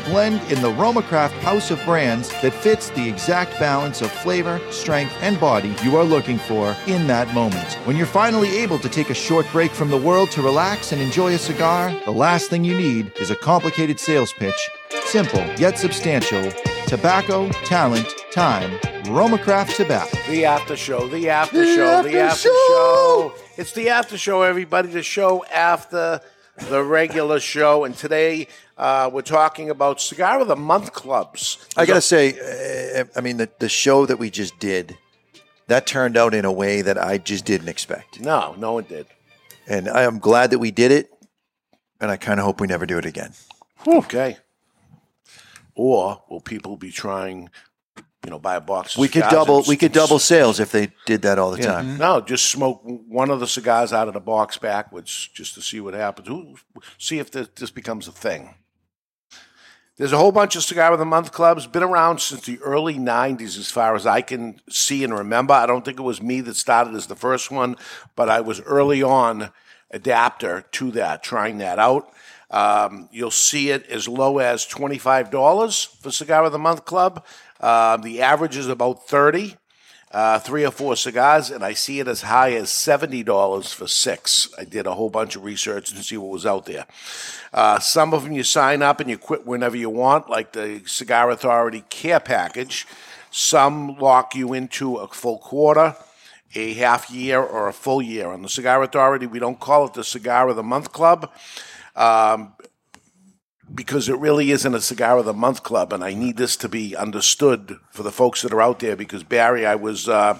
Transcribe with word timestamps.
blend 0.00 0.40
in 0.50 0.60
the 0.62 0.72
Roma 0.72 1.02
Craft 1.02 1.34
house 1.36 1.70
of 1.70 1.82
brands 1.84 2.28
that 2.42 2.52
fits 2.52 2.90
the 2.90 3.08
exact 3.08 3.58
balance 3.58 4.02
of 4.02 4.10
flavor, 4.10 4.60
strength, 4.70 5.14
and 5.20 5.38
body 5.40 5.74
you 5.82 5.96
are 5.96 6.04
looking 6.04 6.38
for 6.38 6.76
in 6.86 7.06
that 7.06 7.32
moment. 7.34 7.74
When 7.84 7.96
you're 7.96 8.06
finally 8.06 8.58
able 8.58 8.78
to 8.78 8.88
take 8.88 9.10
a 9.10 9.14
short 9.14 9.46
break 9.52 9.70
from 9.70 9.90
the 9.90 9.96
world 9.96 10.30
to 10.32 10.42
relax 10.42 10.92
and 10.92 11.00
enjoy 11.00 11.34
a 11.34 11.38
cigar, 11.38 11.94
the 12.04 12.10
last 12.10 12.50
thing 12.50 12.64
you 12.64 12.76
need 12.76 13.12
is 13.20 13.30
a 13.30 13.36
complicated 13.36 13.98
sales 13.98 14.32
pitch. 14.32 14.70
Simple 15.04 15.44
yet 15.58 15.78
substantial. 15.78 16.50
Tobacco, 16.86 17.50
talent, 17.64 18.08
time. 18.32 18.78
Roma 19.12 19.38
Craft 19.38 19.76
Tobacco. 19.76 20.16
The 20.28 20.44
after 20.44 20.76
show, 20.76 21.08
the 21.08 21.28
after 21.30 21.64
show, 21.64 22.02
the 22.02 22.18
after 22.18 22.48
show. 22.48 23.34
It's 23.56 23.72
the 23.72 23.88
after 23.88 24.18
show, 24.18 24.42
everybody. 24.42 24.88
The 24.88 25.02
show 25.02 25.44
after 25.46 26.20
the 26.56 26.82
regular 26.82 27.40
show. 27.40 27.84
And 27.84 27.96
today 27.96 28.48
uh, 28.78 29.10
we're 29.12 29.22
talking 29.22 29.70
about 29.70 30.00
Cigar 30.00 30.40
of 30.40 30.46
the 30.48 30.56
Month 30.56 30.92
clubs. 30.92 31.66
I 31.76 31.84
gotta 31.84 32.00
say, 32.00 33.00
uh, 33.00 33.04
I 33.16 33.20
mean, 33.20 33.36
the, 33.36 33.50
the 33.58 33.68
show 33.68 34.06
that 34.06 34.18
we 34.18 34.30
just 34.30 34.58
did, 34.60 34.96
that 35.66 35.86
turned 35.86 36.16
out 36.16 36.32
in 36.32 36.44
a 36.44 36.52
way 36.52 36.80
that 36.82 36.96
I 36.96 37.18
just 37.18 37.44
didn't 37.44 37.68
expect. 37.68 38.20
No, 38.20 38.54
no 38.56 38.72
one 38.74 38.84
did. 38.84 39.06
And 39.66 39.88
I 39.88 40.02
am 40.02 40.18
glad 40.20 40.50
that 40.52 40.60
we 40.60 40.70
did 40.70 40.92
it, 40.92 41.10
and 42.00 42.10
I 42.10 42.16
kind 42.16 42.38
of 42.38 42.46
hope 42.46 42.60
we 42.60 42.68
never 42.68 42.86
do 42.86 42.98
it 42.98 43.04
again. 43.04 43.32
Okay. 43.86 44.38
Or 45.74 46.22
will 46.30 46.40
people 46.40 46.76
be 46.76 46.90
trying, 46.90 47.50
you 48.24 48.30
know, 48.30 48.38
buy 48.38 48.54
a 48.56 48.60
box? 48.60 48.94
Of 48.94 49.00
We 49.00 49.08
could 49.08 49.24
cigars 49.24 49.32
double, 49.32 49.58
and 49.58 49.66
we 49.66 49.76
could 49.76 49.92
double 49.92 50.20
sales 50.20 50.60
if 50.60 50.70
they 50.70 50.92
did 51.04 51.22
that 51.22 51.38
all 51.38 51.50
the 51.50 51.62
time. 51.62 51.98
No, 51.98 52.20
just 52.20 52.46
smoke 52.46 52.80
one 52.84 53.30
of 53.30 53.40
the 53.40 53.46
cigars 53.48 53.92
out 53.92 54.06
of 54.06 54.14
the 54.14 54.20
box 54.20 54.56
backwards, 54.56 55.28
just 55.34 55.54
to 55.54 55.62
see 55.62 55.80
what 55.80 55.94
happens. 55.94 56.28
Ooh, 56.28 56.54
See 56.96 57.18
if 57.18 57.30
this, 57.32 57.48
this 57.56 57.70
becomes 57.70 58.06
a 58.06 58.12
thing. 58.12 58.54
There's 59.98 60.12
a 60.12 60.16
whole 60.16 60.30
bunch 60.30 60.54
of 60.54 60.62
cigar 60.62 60.92
of 60.92 61.00
the 61.00 61.04
month 61.04 61.32
clubs. 61.32 61.66
Been 61.66 61.82
around 61.82 62.20
since 62.20 62.42
the 62.42 62.60
early 62.60 62.94
'90s, 62.94 63.58
as 63.58 63.68
far 63.68 63.96
as 63.96 64.06
I 64.06 64.20
can 64.20 64.60
see 64.70 65.02
and 65.02 65.12
remember. 65.12 65.54
I 65.54 65.66
don't 65.66 65.84
think 65.84 65.98
it 65.98 66.04
was 66.04 66.22
me 66.22 66.40
that 66.42 66.54
started 66.54 66.94
as 66.94 67.08
the 67.08 67.16
first 67.16 67.50
one, 67.50 67.74
but 68.14 68.28
I 68.28 68.40
was 68.40 68.60
early 68.60 69.02
on 69.02 69.50
adapter 69.90 70.64
to 70.70 70.92
that, 70.92 71.24
trying 71.24 71.58
that 71.58 71.80
out. 71.80 72.12
Um, 72.48 73.08
you'll 73.10 73.32
see 73.32 73.70
it 73.70 73.88
as 73.88 74.06
low 74.06 74.38
as 74.38 74.64
twenty-five 74.64 75.32
dollars 75.32 75.82
for 75.82 76.12
cigar 76.12 76.44
of 76.44 76.52
the 76.52 76.60
month 76.60 76.84
club. 76.84 77.26
Uh, 77.60 77.96
the 77.96 78.22
average 78.22 78.56
is 78.56 78.68
about 78.68 79.08
thirty 79.08 79.56
uh, 80.10 80.38
three 80.38 80.64
or 80.64 80.70
four 80.70 80.96
cigars, 80.96 81.50
and 81.50 81.62
I 81.62 81.74
see 81.74 82.00
it 82.00 82.08
as 82.08 82.22
high 82.22 82.52
as 82.52 82.70
seventy 82.70 83.22
dollars 83.22 83.72
for 83.72 83.86
six. 83.86 84.48
I 84.58 84.64
did 84.64 84.86
a 84.86 84.94
whole 84.94 85.10
bunch 85.10 85.36
of 85.36 85.44
research 85.44 85.90
to 85.90 86.02
see 86.02 86.16
what 86.16 86.32
was 86.32 86.46
out 86.46 86.66
there. 86.66 86.86
Uh, 87.52 87.78
some 87.78 88.14
of 88.14 88.24
them 88.24 88.32
you 88.32 88.42
sign 88.42 88.82
up 88.82 89.00
and 89.00 89.10
you 89.10 89.18
quit 89.18 89.46
whenever 89.46 89.76
you 89.76 89.90
want, 89.90 90.30
like 90.30 90.52
the 90.52 90.82
Cigar 90.86 91.30
Authority 91.30 91.84
Care 91.90 92.20
Package. 92.20 92.86
Some 93.30 93.98
lock 93.98 94.34
you 94.34 94.54
into 94.54 94.96
a 94.96 95.08
full 95.08 95.38
quarter, 95.38 95.94
a 96.54 96.72
half 96.74 97.10
year, 97.10 97.42
or 97.42 97.68
a 97.68 97.74
full 97.74 98.00
year. 98.00 98.28
On 98.28 98.40
the 98.40 98.48
Cigar 98.48 98.82
Authority, 98.82 99.26
we 99.26 99.38
don't 99.38 99.60
call 99.60 99.86
it 99.86 99.94
the 99.94 100.04
Cigar 100.04 100.48
of 100.48 100.56
the 100.56 100.62
Month 100.62 100.92
Club. 100.92 101.30
Um, 101.94 102.54
because 103.74 104.08
it 104.08 104.18
really 104.18 104.50
isn't 104.50 104.74
a 104.74 104.80
cigar 104.80 105.18
of 105.18 105.24
the 105.24 105.34
month 105.34 105.62
club, 105.62 105.92
and 105.92 106.02
I 106.02 106.14
need 106.14 106.36
this 106.36 106.56
to 106.58 106.68
be 106.68 106.96
understood 106.96 107.78
for 107.90 108.02
the 108.02 108.12
folks 108.12 108.42
that 108.42 108.52
are 108.52 108.62
out 108.62 108.78
there. 108.78 108.96
Because 108.96 109.22
Barry, 109.22 109.66
I 109.66 109.74
was 109.74 110.08
uh, 110.08 110.38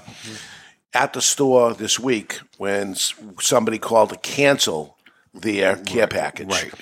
at 0.95 1.13
the 1.13 1.21
store 1.21 1.75
this 1.75 1.99
week 1.99 2.41
when 2.57 2.95
somebody 3.41 3.79
called 3.79 4.11
to 4.11 4.17
cancel 4.17 4.97
their 5.35 5.77
care 5.77 6.07
package, 6.07 6.49
right. 6.49 6.75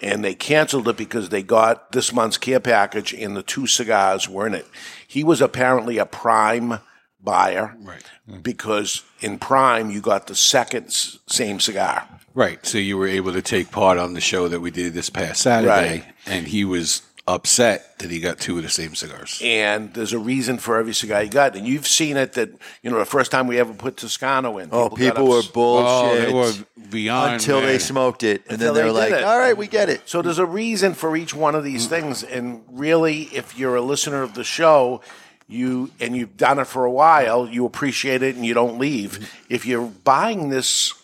and 0.00 0.24
they 0.24 0.34
canceled 0.34 0.88
it 0.88 0.96
because 0.96 1.28
they 1.28 1.42
got 1.42 1.92
this 1.92 2.12
month's 2.12 2.38
care 2.38 2.60
package, 2.60 3.12
and 3.12 3.36
the 3.36 3.42
two 3.42 3.66
cigars 3.66 4.28
were 4.28 4.46
in 4.46 4.54
it. 4.54 4.66
He 5.06 5.22
was 5.22 5.40
apparently 5.40 5.98
a 5.98 6.06
prime 6.06 6.80
buyer, 7.22 7.74
Right. 7.80 8.02
Mm-hmm. 8.28 8.40
Because 8.40 9.02
in 9.20 9.38
prime 9.38 9.90
you 9.90 10.00
got 10.00 10.26
the 10.26 10.34
second 10.34 10.86
s- 10.86 11.18
same 11.26 11.60
cigar. 11.60 12.06
Right. 12.34 12.64
So 12.64 12.78
you 12.78 12.96
were 12.96 13.08
able 13.08 13.32
to 13.32 13.42
take 13.42 13.70
part 13.70 13.98
on 13.98 14.14
the 14.14 14.20
show 14.20 14.48
that 14.48 14.60
we 14.60 14.70
did 14.70 14.94
this 14.94 15.10
past 15.10 15.42
Saturday, 15.42 15.70
Right. 16.00 16.04
and 16.26 16.46
he 16.46 16.64
was 16.64 17.02
upset 17.28 17.98
that 18.00 18.10
he 18.10 18.18
got 18.18 18.40
two 18.40 18.56
of 18.56 18.62
the 18.64 18.68
same 18.70 18.94
cigars. 18.94 19.40
and 19.44 19.92
there's 19.94 20.12
a 20.12 20.18
reason 20.18 20.58
for 20.58 20.78
every 20.78 20.92
cigar 20.94 21.22
you 21.22 21.30
got. 21.30 21.54
And 21.54 21.66
you've 21.66 21.86
seen 21.86 22.16
it 22.16 22.32
that 22.32 22.48
you 22.82 22.90
know 22.90 22.98
the 22.98 23.04
first 23.04 23.30
time 23.30 23.46
we 23.46 23.58
ever 23.60 23.72
put 23.72 23.98
Toscano 23.98 24.58
in. 24.58 24.68
Oh, 24.72 24.88
got 24.88 24.98
people 24.98 25.26
were 25.28 25.38
ups- 25.38 25.48
Oh, 25.48 25.52
bullshit 25.52 26.26
they 26.28 26.32
were 26.34 26.52
beyond 26.90 27.34
until 27.34 27.60
they 27.60 27.78
smoked 27.78 28.22
it, 28.24 28.42
and 28.48 28.54
Until 28.54 28.74
then 28.74 28.84
they're 28.84 28.92
they 28.92 28.98
like, 29.12 29.12
it. 29.12 29.24
"All 29.24 29.38
right, 29.38 29.56
we 29.56 29.66
get 29.68 29.88
it." 29.88 30.00
So 30.06 30.22
there's 30.22 30.38
a 30.38 30.46
reason 30.46 30.94
for 30.94 31.16
each 31.16 31.32
one 31.34 31.54
of 31.54 31.62
these 31.62 31.86
things. 31.86 32.24
And 32.24 32.62
really, 32.70 33.24
if 33.32 33.56
you're 33.58 33.76
a 33.76 33.82
listener 33.82 34.22
of 34.22 34.34
the 34.34 34.44
show, 34.44 35.00
you 35.50 35.90
and 36.00 36.16
you've 36.16 36.36
done 36.36 36.58
it 36.58 36.66
for 36.66 36.84
a 36.84 36.90
while, 36.90 37.48
you 37.48 37.64
appreciate 37.66 38.22
it 38.22 38.36
and 38.36 38.44
you 38.46 38.54
don't 38.54 38.78
leave. 38.78 39.32
If 39.48 39.66
you're 39.66 39.86
buying 39.86 40.48
this 40.50 40.94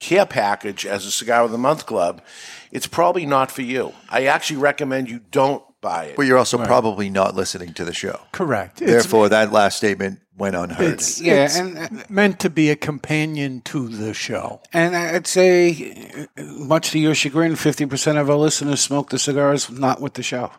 care 0.00 0.26
package 0.26 0.86
as 0.86 1.04
a 1.06 1.10
cigar 1.10 1.42
of 1.42 1.50
the 1.50 1.58
month 1.58 1.86
club, 1.86 2.22
it's 2.70 2.86
probably 2.86 3.26
not 3.26 3.50
for 3.50 3.62
you. 3.62 3.92
I 4.10 4.26
actually 4.26 4.58
recommend 4.60 5.08
you 5.10 5.20
don't 5.30 5.62
buy 5.80 6.04
it. 6.06 6.16
But 6.16 6.26
you're 6.26 6.38
also 6.38 6.58
probably 6.64 7.08
not 7.10 7.34
listening 7.34 7.72
to 7.74 7.84
the 7.84 7.92
show. 7.94 8.20
Correct. 8.32 8.80
It's, 8.82 8.90
Therefore, 8.90 9.28
that 9.28 9.52
last 9.52 9.76
statement 9.78 10.20
went 10.36 10.54
unheard. 10.56 10.94
it's, 10.94 11.20
Yeah, 11.20 11.44
it's 11.44 11.56
and- 11.56 11.78
uh, 11.78 11.88
meant 12.08 12.38
to 12.40 12.50
be 12.50 12.70
a 12.70 12.76
companion 12.76 13.60
to 13.62 13.88
the 13.88 14.12
show. 14.14 14.60
And 14.72 14.96
I'd 14.96 15.26
say, 15.26 16.26
uh, 16.36 16.42
much 16.42 16.90
to 16.92 16.98
your 16.98 17.14
chagrin, 17.14 17.54
50% 17.54 18.20
of 18.20 18.28
our 18.30 18.36
listeners 18.36 18.80
smoke 18.80 19.10
the 19.10 19.18
cigars 19.18 19.70
not 19.70 20.00
with 20.00 20.14
the 20.14 20.22
show. 20.22 20.50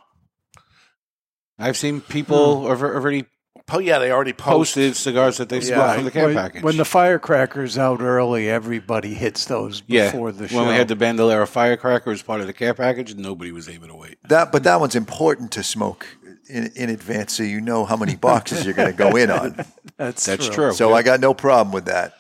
I've 1.59 1.77
seen 1.77 2.01
people 2.01 2.67
have 2.69 2.81
already 2.81 3.25
oh 3.71 3.79
yeah, 3.79 3.99
they 3.99 4.11
already 4.11 4.33
posted. 4.33 4.91
posted 4.91 4.95
cigars 4.95 5.37
that 5.37 5.49
they 5.49 5.61
smoked 5.61 5.77
Yeah. 5.79 5.93
from 5.95 6.05
the 6.05 6.11
care 6.11 6.25
When, 6.25 6.35
package. 6.35 6.63
when 6.63 6.77
the 6.77 6.85
firecrackers 6.85 7.77
out 7.77 8.01
early, 8.01 8.49
everybody 8.49 9.13
hits 9.13 9.45
those 9.45 9.83
yeah, 9.85 10.09
before 10.11 10.31
the 10.31 10.47
show. 10.47 10.57
when 10.57 10.67
we 10.69 10.73
had 10.73 10.87
the 10.87 10.95
Bandolera 10.95 11.47
firecracker 11.47 12.09
as 12.11 12.23
part 12.23 12.41
of 12.41 12.47
the 12.47 12.53
care 12.53 12.73
package, 12.73 13.13
nobody 13.15 13.51
was 13.51 13.69
able 13.69 13.87
to 13.87 13.95
wait. 13.95 14.17
that, 14.29 14.51
but 14.51 14.63
that 14.63 14.79
one's 14.79 14.95
important 14.95 15.51
to 15.51 15.61
smoke 15.63 16.07
in, 16.49 16.71
in 16.75 16.89
advance, 16.89 17.33
so 17.33 17.43
you 17.43 17.61
know 17.61 17.85
how 17.85 17.95
many 17.95 18.15
boxes 18.15 18.65
you're 18.65 18.73
going 18.73 18.91
to 18.91 18.97
go 18.97 19.15
in 19.15 19.29
on. 19.29 19.55
that's 19.97 20.25
That's 20.25 20.47
true. 20.47 20.55
true. 20.55 20.73
So 20.73 20.93
I 20.95 21.03
got 21.03 21.19
no 21.19 21.35
problem 21.35 21.71
with 21.71 21.85
that. 21.85 22.13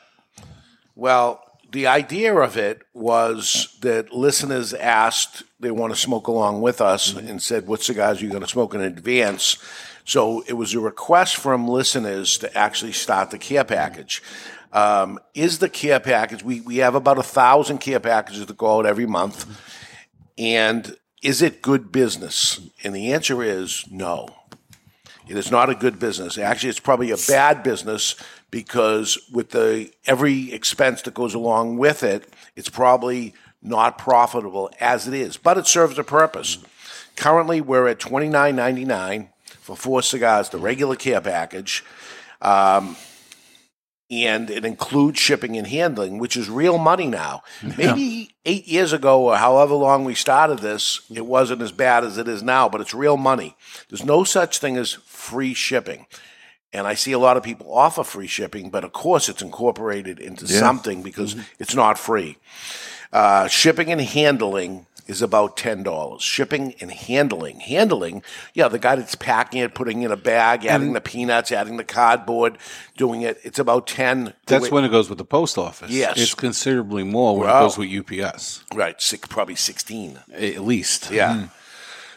Well, 0.95 1.41
the 1.71 1.87
idea 1.87 2.35
of 2.35 2.57
it 2.57 2.81
was 2.93 3.75
that 3.81 4.13
listeners 4.13 4.73
asked 4.73 5.43
they 5.59 5.71
want 5.71 5.93
to 5.93 5.99
smoke 5.99 6.27
along 6.27 6.61
with 6.61 6.81
us 6.81 7.13
mm-hmm. 7.13 7.27
and 7.27 7.41
said, 7.41 7.67
"What 7.67 7.81
cigars 7.81 8.21
are 8.21 8.25
you 8.25 8.29
going 8.29 8.43
to 8.43 8.47
smoke 8.47 8.73
in 8.73 8.81
advance?" 8.81 9.57
So 10.05 10.43
it 10.47 10.53
was 10.53 10.73
a 10.73 10.79
request 10.79 11.35
from 11.35 11.67
listeners 11.67 12.37
to 12.39 12.57
actually 12.57 12.93
start 12.93 13.31
the 13.31 13.37
care 13.37 13.63
mm-hmm. 13.63 13.73
package. 13.73 14.23
Um, 14.71 15.19
is 15.33 15.59
the 15.59 15.69
care 15.69 15.99
package? 15.99 16.43
We 16.43 16.61
we 16.61 16.77
have 16.77 16.95
about 16.95 17.17
a 17.17 17.23
thousand 17.23 17.79
care 17.79 17.99
packages 17.99 18.45
that 18.45 18.57
go 18.57 18.77
out 18.77 18.85
every 18.85 19.05
month, 19.05 19.45
mm-hmm. 19.45 19.53
and 20.37 20.95
is 21.21 21.41
it 21.41 21.61
good 21.61 21.91
business? 21.91 22.59
And 22.83 22.95
the 22.95 23.13
answer 23.13 23.43
is 23.43 23.85
no. 23.91 24.29
It 25.27 25.37
is 25.37 25.51
not 25.51 25.69
a 25.69 25.75
good 25.75 25.99
business. 25.99 26.39
Actually, 26.39 26.69
it's 26.69 26.79
probably 26.79 27.11
a 27.11 27.17
bad 27.27 27.61
business 27.61 28.15
because 28.49 29.19
with 29.31 29.51
the 29.51 29.91
every 30.07 30.51
expense 30.51 31.03
that 31.03 31.13
goes 31.13 31.35
along 31.35 31.77
with 31.77 32.01
it, 32.01 32.27
it's 32.55 32.69
probably 32.69 33.35
not 33.61 33.97
profitable 33.97 34.69
as 34.79 35.07
it 35.07 35.13
is. 35.13 35.37
But 35.37 35.57
it 35.57 35.67
serves 35.67 35.97
a 35.97 36.03
purpose. 36.03 36.57
Currently, 37.15 37.61
we're 37.61 37.87
at 37.87 37.99
twenty 37.99 38.29
nine 38.29 38.55
ninety 38.55 38.85
nine 38.85 39.29
for 39.59 39.75
four 39.75 40.01
cigars, 40.01 40.49
the 40.49 40.57
regular 40.57 40.95
care 40.95 41.21
package, 41.21 41.83
um, 42.41 42.95
and 44.09 44.49
it 44.49 44.65
includes 44.65 45.19
shipping 45.19 45.55
and 45.57 45.67
handling, 45.67 46.17
which 46.17 46.35
is 46.35 46.49
real 46.49 46.77
money 46.79 47.07
now. 47.07 47.43
Maybe 47.77 48.31
eight 48.45 48.67
years 48.67 48.91
ago 48.93 49.21
or 49.25 49.35
however 49.37 49.75
long 49.75 50.05
we 50.05 50.15
started 50.15 50.59
this, 50.59 51.01
it 51.13 51.25
wasn't 51.25 51.61
as 51.61 51.71
bad 51.71 52.03
as 52.03 52.17
it 52.17 52.27
is 52.27 52.41
now, 52.41 52.67
but 52.69 52.81
it's 52.81 52.93
real 52.95 53.17
money. 53.17 53.55
There's 53.89 54.03
no 54.05 54.23
such 54.23 54.57
thing 54.57 54.77
as 54.77 54.93
free 55.05 55.53
shipping. 55.53 56.07
And 56.73 56.87
I 56.87 56.93
see 56.95 57.11
a 57.11 57.19
lot 57.19 57.35
of 57.37 57.43
people 57.43 57.71
offer 57.73 58.03
free 58.03 58.27
shipping, 58.27 58.69
but 58.69 58.83
of 58.83 58.93
course 58.93 59.27
it's 59.29 59.41
incorporated 59.41 60.19
into 60.19 60.45
Yeah. 60.45 60.59
something 60.59 61.01
because 61.03 61.35
it's 61.59 61.75
not 61.75 61.99
free. 61.99 62.37
Uh, 63.11 63.47
shipping 63.47 63.91
and 63.91 64.01
handling 64.01 64.85
is 65.07 65.23
about 65.23 65.57
ten 65.57 65.81
dollars. 65.81 66.21
Shipping 66.21 66.75
and 66.79 66.91
handling, 66.91 67.59
handling, 67.59 68.21
yeah, 68.53 68.67
the 68.67 68.77
guy 68.77 68.95
that's 68.95 69.15
packing 69.15 69.61
it, 69.61 69.73
putting 69.73 70.03
it 70.03 70.05
in 70.05 70.11
a 70.11 70.15
bag, 70.17 70.65
adding 70.67 70.93
the 70.93 71.01
peanuts, 71.01 71.51
adding 71.51 71.77
the 71.77 71.83
cardboard, 71.83 72.59
doing 72.97 73.23
it. 73.23 73.39
It's 73.43 73.57
about 73.57 73.87
ten. 73.87 74.33
That's 74.45 74.69
when 74.69 74.83
it 74.85 74.89
goes 74.89 75.09
with 75.09 75.17
the 75.17 75.25
post 75.25 75.57
office. 75.57 75.89
Yes. 75.89 76.19
It's 76.19 76.35
considerably 76.35 77.03
more 77.03 77.35
when 77.39 77.47
Wow. 77.47 77.57
it 77.57 77.63
goes 77.63 77.77
with 77.79 77.89
UPS, 77.89 78.63
right, 78.75 79.01
six, 79.01 79.27
probably 79.27 79.55
sixteen. 79.55 80.19
at 80.31 80.59
least. 80.61 81.09
Yeah. 81.09 81.47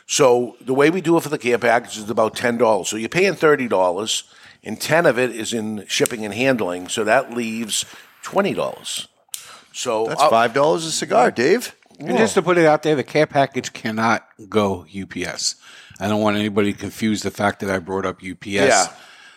So 0.06 0.56
the 0.60 0.74
way 0.74 0.90
we 0.90 1.00
do 1.00 1.16
it 1.16 1.22
for 1.22 1.30
the 1.30 1.38
care 1.38 1.56
package 1.58 1.96
is 1.96 2.10
about 2.10 2.36
ten 2.36 2.58
dollars. 2.58 2.88
So 2.90 2.96
you're 2.96 3.08
paying 3.08 3.34
thirty 3.34 3.68
dollars, 3.68 4.24
and 4.62 4.78
ten 4.78 5.06
of 5.06 5.18
it 5.18 5.30
is 5.30 5.54
in 5.54 5.86
shipping 5.88 6.26
and 6.26 6.34
handling. 6.34 6.88
So 6.88 7.04
that 7.04 7.32
leaves 7.32 7.86
twenty 8.22 8.52
dollars. 8.52 9.08
So 9.72 10.06
That's 10.06 10.20
I'll- 10.20 10.30
five 10.30 10.54
dollars 10.54 10.84
a 10.84 10.92
cigar, 10.92 11.30
Dave. 11.30 11.74
And 12.00 12.19
just 12.19 12.34
to 12.34 12.42
put 12.42 12.58
it 12.58 12.66
out 12.66 12.82
there, 12.82 12.96
the 12.96 13.04
care 13.04 13.26
package 13.26 13.72
cannot 13.72 14.26
go 14.48 14.84
UPS. 14.92 15.54
I 16.00 16.08
don't 16.08 16.20
want 16.20 16.36
anybody 16.36 16.72
to 16.72 16.78
confuse 16.78 17.22
the 17.22 17.30
fact 17.30 17.60
that 17.60 17.70
I 17.70 17.78
brought 17.78 18.04
up 18.04 18.22
UPS. 18.22 18.46
Yeah. 18.46 18.86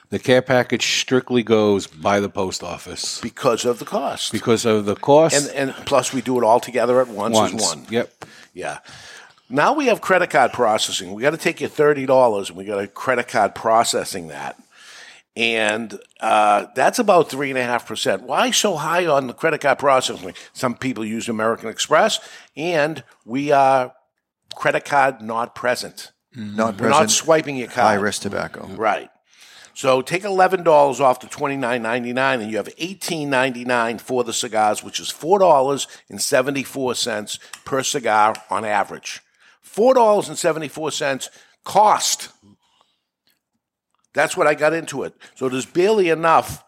The 0.10 0.20
care 0.20 0.42
package 0.42 0.86
strictly 1.00 1.44
goes 1.44 1.86
by 1.88 2.20
the 2.20 2.30
post 2.30 2.64
office 2.64 3.20
because 3.22 3.66
of 3.66 3.80
the 3.80 3.86
cost. 3.86 4.32
because 4.32 4.66
of 4.66 4.86
the 4.86 4.96
cost. 4.96 5.36
and 5.36 5.50
and 5.74 5.86
plus 5.86 6.14
we 6.14 6.22
do 6.22 6.38
it 6.40 6.44
all 6.44 6.60
together 6.60 7.02
at 7.02 7.08
once, 7.08 7.36
once. 7.36 7.54
as 7.56 7.62
one. 7.76 7.86
Yep. 7.90 8.26
Yeah. 8.54 8.80
Now 9.50 9.74
we 9.74 9.88
have 9.88 10.02
credit 10.02 10.30
card 10.32 10.54
processing. 10.54 11.14
We 11.14 11.22
got 11.22 11.32
to 11.32 11.38
take 11.38 11.60
your 11.60 11.70
thirty 11.70 12.06
dollars 12.06 12.50
and 12.50 12.58
we 12.58 12.66
got 12.66 12.80
to 12.82 12.88
credit 12.88 13.28
card 13.28 13.54
processing 13.54 14.30
that, 14.30 14.58
and 15.36 16.00
uh, 16.22 16.68
that's 16.76 17.00
about 17.00 17.30
three 17.30 17.50
and 17.50 17.60
a 17.60 17.64
half 17.64 17.86
percent. 17.86 18.24
Why 18.24 18.52
so 18.52 18.76
high 18.76 19.06
on 19.06 19.28
the 19.28 19.34
credit 19.34 19.62
card 19.62 19.80
processing? 19.80 20.34
Some 20.54 20.76
people 20.76 21.04
use 21.04 21.28
American 21.28 21.70
Express, 21.70 22.20
and 22.56 23.04
we 23.26 23.52
are 23.52 23.94
credit 24.56 24.86
card 24.86 25.22
not 25.22 25.56
present. 25.56 26.12
Not 26.36 26.80
We're 26.80 26.90
not 26.90 27.12
swiping 27.12 27.56
your 27.56 27.68
card. 27.68 27.86
High 27.86 27.94
risk 27.96 28.22
tobacco. 28.24 28.68
Right. 28.68 29.10
So 29.74 30.02
take 30.02 30.24
eleven 30.24 30.64
dollars 30.64 31.02
off 31.02 31.20
the 31.20 31.28
twenty 31.28 31.58
nine 31.58 31.82
ninety 31.82 32.14
nine, 32.14 32.42
and 32.42 32.50
you 32.50 32.58
have 32.58 32.70
eighteen 32.78 33.30
ninety 33.30 33.66
nine 33.66 33.98
for 33.98 34.24
the 34.24 34.34
cigars, 34.34 34.84
which 34.84 35.00
is 35.02 35.10
four 35.10 35.40
dollars 35.40 35.88
and 36.10 36.22
seventy 36.22 36.64
four 36.64 36.96
cents 36.96 37.40
per 37.66 37.84
cigar 37.84 38.36
on 38.50 38.64
average. 38.64 39.22
Four 39.62 39.94
dollars 39.94 40.30
and 40.30 40.38
seventy 40.38 40.70
four 40.70 40.92
cents 40.92 41.30
cost. 41.66 42.30
That's 44.16 44.36
what 44.36 44.48
I 44.48 44.56
got 44.56 44.74
into 44.74 45.04
it. 45.04 45.14
So 45.36 45.48
there's 45.50 45.66
barely 45.66 46.10
enough. 46.10 46.64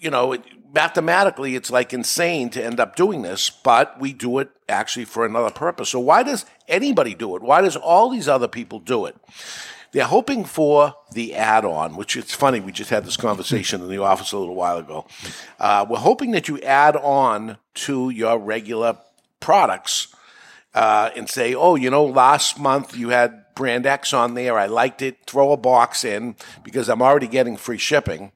You 0.00 0.10
know, 0.10 0.32
it, 0.32 0.42
mathematically, 0.72 1.54
it's 1.54 1.70
like 1.70 1.92
insane 1.92 2.50
to 2.50 2.64
end 2.64 2.80
up 2.80 2.96
doing 2.96 3.22
this, 3.22 3.50
but 3.50 4.00
we 4.00 4.12
do 4.12 4.38
it 4.38 4.50
actually 4.68 5.04
for 5.04 5.24
another 5.24 5.50
purpose. 5.50 5.90
So 5.90 6.00
why 6.00 6.22
does 6.22 6.44
anybody 6.66 7.14
do 7.14 7.36
it? 7.36 7.42
Why 7.42 7.60
does 7.60 7.76
all 7.76 8.10
these 8.10 8.28
other 8.28 8.48
people 8.48 8.80
do 8.80 9.06
it? 9.06 9.16
They're 9.92 10.04
hoping 10.04 10.44
for 10.44 10.94
the 11.12 11.34
add-on, 11.34 11.96
which 11.96 12.16
it's 12.16 12.34
funny. 12.34 12.60
We 12.60 12.72
just 12.72 12.90
had 12.90 13.04
this 13.04 13.16
conversation 13.16 13.80
in 13.80 13.88
the 13.88 14.02
office 14.02 14.32
a 14.32 14.38
little 14.38 14.54
while 14.54 14.78
ago. 14.78 15.06
Uh, 15.60 15.86
we're 15.88 15.98
hoping 15.98 16.32
that 16.32 16.48
you 16.48 16.60
add 16.60 16.96
on 16.96 17.58
to 17.74 18.10
your 18.10 18.38
regular 18.38 18.98
products 19.40 20.14
uh, 20.74 21.10
and 21.16 21.30
say, 21.30 21.54
"Oh, 21.54 21.76
you 21.76 21.88
know, 21.88 22.04
last 22.04 22.58
month 22.58 22.94
you 22.96 23.10
had 23.10 23.45
brand 23.56 23.86
X 23.86 24.12
on 24.12 24.34
there. 24.34 24.56
I 24.56 24.66
liked 24.66 25.02
it. 25.02 25.18
Throw 25.26 25.50
a 25.50 25.56
box 25.56 26.04
in 26.04 26.36
because 26.62 26.88
I'm 26.88 27.02
already 27.02 27.26
getting 27.26 27.56
free 27.56 27.78
shipping, 27.78 28.30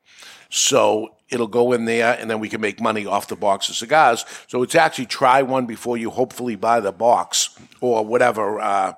so 0.49 1.15
it'll 1.29 1.47
go 1.47 1.73
in 1.73 1.85
there, 1.85 2.17
and 2.19 2.29
then 2.29 2.41
we 2.41 2.49
can 2.49 2.61
make 2.61 2.81
money 2.81 3.07
off 3.07 3.29
the 3.29 3.37
box 3.37 3.69
of 3.69 3.77
cigars. 3.77 4.25
So 4.49 4.65
it's 4.65 4.75
actually 4.75 5.07
try 5.07 5.43
one 5.43 5.67
before 5.67 5.97
you 5.97 6.11
hopefully 6.11 6.57
buy 6.57 6.81
the 6.81 6.93
box 6.93 7.57
or 7.81 8.05
whatever." 8.05 8.59
Uh, 8.59 8.95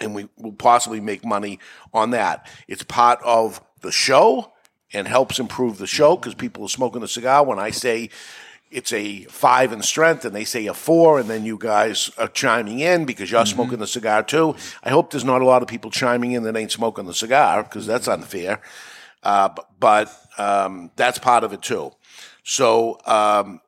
and 0.00 0.14
we 0.14 0.28
will 0.36 0.52
possibly 0.52 1.00
make 1.00 1.24
money 1.24 1.58
on 1.92 2.10
that. 2.10 2.48
It's 2.68 2.82
part 2.82 3.20
of 3.24 3.60
the 3.80 3.92
show 3.92 4.52
and 4.92 5.08
helps 5.08 5.38
improve 5.38 5.78
the 5.78 5.86
show 5.86 6.16
because 6.16 6.34
people 6.34 6.64
are 6.64 6.68
smoking 6.68 7.02
a 7.02 7.08
cigar. 7.08 7.44
When 7.44 7.58
I 7.58 7.70
say 7.70 8.10
it's 8.72 8.92
a 8.92 9.24
five 9.24 9.72
in 9.72 9.82
strength 9.82 10.24
and 10.24 10.34
they 10.34 10.44
say 10.44 10.66
a 10.66 10.74
four, 10.74 11.20
and 11.20 11.28
then 11.28 11.44
you 11.44 11.58
guys 11.58 12.10
are 12.18 12.28
chiming 12.28 12.80
in 12.80 13.04
because 13.04 13.30
you're 13.30 13.46
smoking 13.46 13.78
the 13.78 13.86
cigar 13.86 14.22
too. 14.22 14.56
I 14.82 14.90
hope 14.90 15.10
there's 15.10 15.24
not 15.24 15.42
a 15.42 15.44
lot 15.44 15.62
of 15.62 15.68
people 15.68 15.90
chiming 15.90 16.32
in 16.32 16.42
that 16.44 16.56
ain't 16.56 16.72
smoking 16.72 17.04
the 17.04 17.14
cigar 17.14 17.62
because 17.62 17.86
that's 17.86 18.08
unfair. 18.08 18.60
Uh, 19.22 19.50
but 19.78 20.10
um, 20.38 20.90
that's 20.96 21.18
part 21.18 21.44
of 21.44 21.52
it 21.52 21.62
too. 21.62 21.92
So 22.42 22.98
um, 23.06 23.60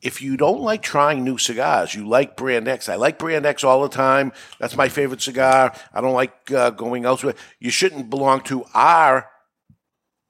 if 0.00 0.22
you 0.22 0.36
don't 0.36 0.60
like 0.60 0.82
trying 0.82 1.24
new 1.24 1.38
cigars, 1.38 1.94
you 1.94 2.06
like 2.06 2.36
Brand 2.36 2.68
X. 2.68 2.88
I 2.88 2.94
like 2.94 3.18
Brand 3.18 3.44
X 3.44 3.64
all 3.64 3.82
the 3.82 3.88
time. 3.88 4.32
That's 4.58 4.76
my 4.76 4.88
favorite 4.88 5.20
cigar. 5.20 5.74
I 5.92 6.00
don't 6.00 6.14
like 6.14 6.50
uh, 6.52 6.70
going 6.70 7.04
elsewhere. 7.04 7.34
You 7.58 7.70
shouldn't 7.70 8.08
belong 8.08 8.42
to 8.42 8.64
our 8.72 9.28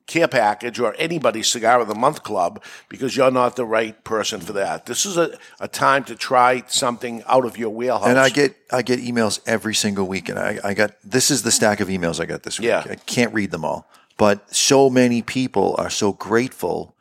care 0.09 0.27
package 0.27 0.81
or 0.81 0.97
anybody's 0.99 1.47
cigar 1.47 1.81
of 1.81 1.87
the 1.87 1.95
month 1.95 2.25
club 2.25 2.61
because 2.89 3.17
you're 3.17 3.31
not 3.31 3.55
the 3.55 3.65
right 3.65 4.03
person 4.03 4.41
for 4.41 4.53
that. 4.55 4.87
This 4.87 5.07
is 5.07 5.17
a, 5.17 5.39
a 5.61 5.69
time 5.69 6.03
to 6.05 6.17
try 6.17 6.65
something 6.67 7.23
out 7.29 7.45
of 7.45 7.57
your 7.57 7.71
wheelhouse. 7.71 8.09
And 8.09 8.19
I 8.19 8.31
get 8.31 8.57
I 8.73 8.83
get 8.83 8.99
emails 8.99 9.41
every 9.47 9.75
single 9.75 10.07
week, 10.09 10.29
and 10.29 10.39
I, 10.39 10.59
I 10.65 10.75
got 10.75 10.93
this 11.05 11.31
is 11.31 11.43
the 11.43 11.53
stack 11.53 11.79
of 11.79 11.87
emails 11.87 12.19
I 12.19 12.27
got 12.27 12.43
this 12.43 12.59
week. 12.59 12.69
Yeah. 12.69 12.85
I 12.89 12.97
can't 12.97 13.33
read 13.33 13.53
them 13.53 13.65
all, 13.65 13.89
but 14.17 14.53
so 14.53 14.91
many 14.91 15.23
people 15.23 15.77
are 15.79 15.91
so 15.91 16.13
grateful 16.13 16.97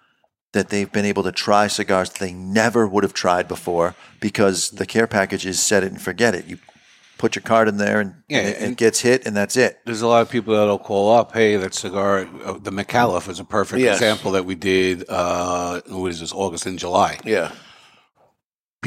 that 0.51 0.69
they've 0.69 0.91
been 0.91 1.05
able 1.05 1.23
to 1.23 1.31
try 1.31 1.67
cigars 1.67 2.09
they 2.09 2.33
never 2.33 2.87
would 2.87 3.03
have 3.03 3.13
tried 3.13 3.47
before 3.47 3.95
because 4.19 4.71
the 4.71 4.85
care 4.85 5.07
package 5.07 5.45
is 5.45 5.59
set 5.59 5.83
it 5.83 5.91
and 5.91 6.01
forget 6.01 6.35
it. 6.35 6.45
You 6.45 6.57
put 7.17 7.35
your 7.35 7.43
card 7.43 7.67
in 7.67 7.77
there, 7.77 7.99
and, 7.99 8.15
Yeah, 8.27 8.39
and 8.39 8.47
it, 8.49 8.61
it 8.71 8.77
gets 8.77 9.01
hit, 9.01 9.25
and 9.25 9.35
that's 9.35 9.57
it. 9.57 9.79
There's 9.85 10.01
a 10.01 10.07
lot 10.07 10.21
of 10.21 10.29
people 10.29 10.55
that'll 10.55 10.79
call 10.79 11.13
up. 11.13 11.33
Hey, 11.33 11.55
that 11.57 11.73
cigar, 11.73 12.27
uh, 12.45 12.53
the 12.53 12.71
McAuliffe 12.71 13.27
is 13.29 13.39
a 13.39 13.43
perfect 13.45 13.81
Yes. 13.81 13.97
example 13.97 14.31
that 14.31 14.45
we 14.45 14.55
did. 14.55 15.03
Uh, 15.09 15.81
what 15.87 16.07
is 16.07 16.19
this? 16.19 16.31
August 16.33 16.65
and 16.65 16.77
July. 16.79 17.19
yeah. 17.25 17.51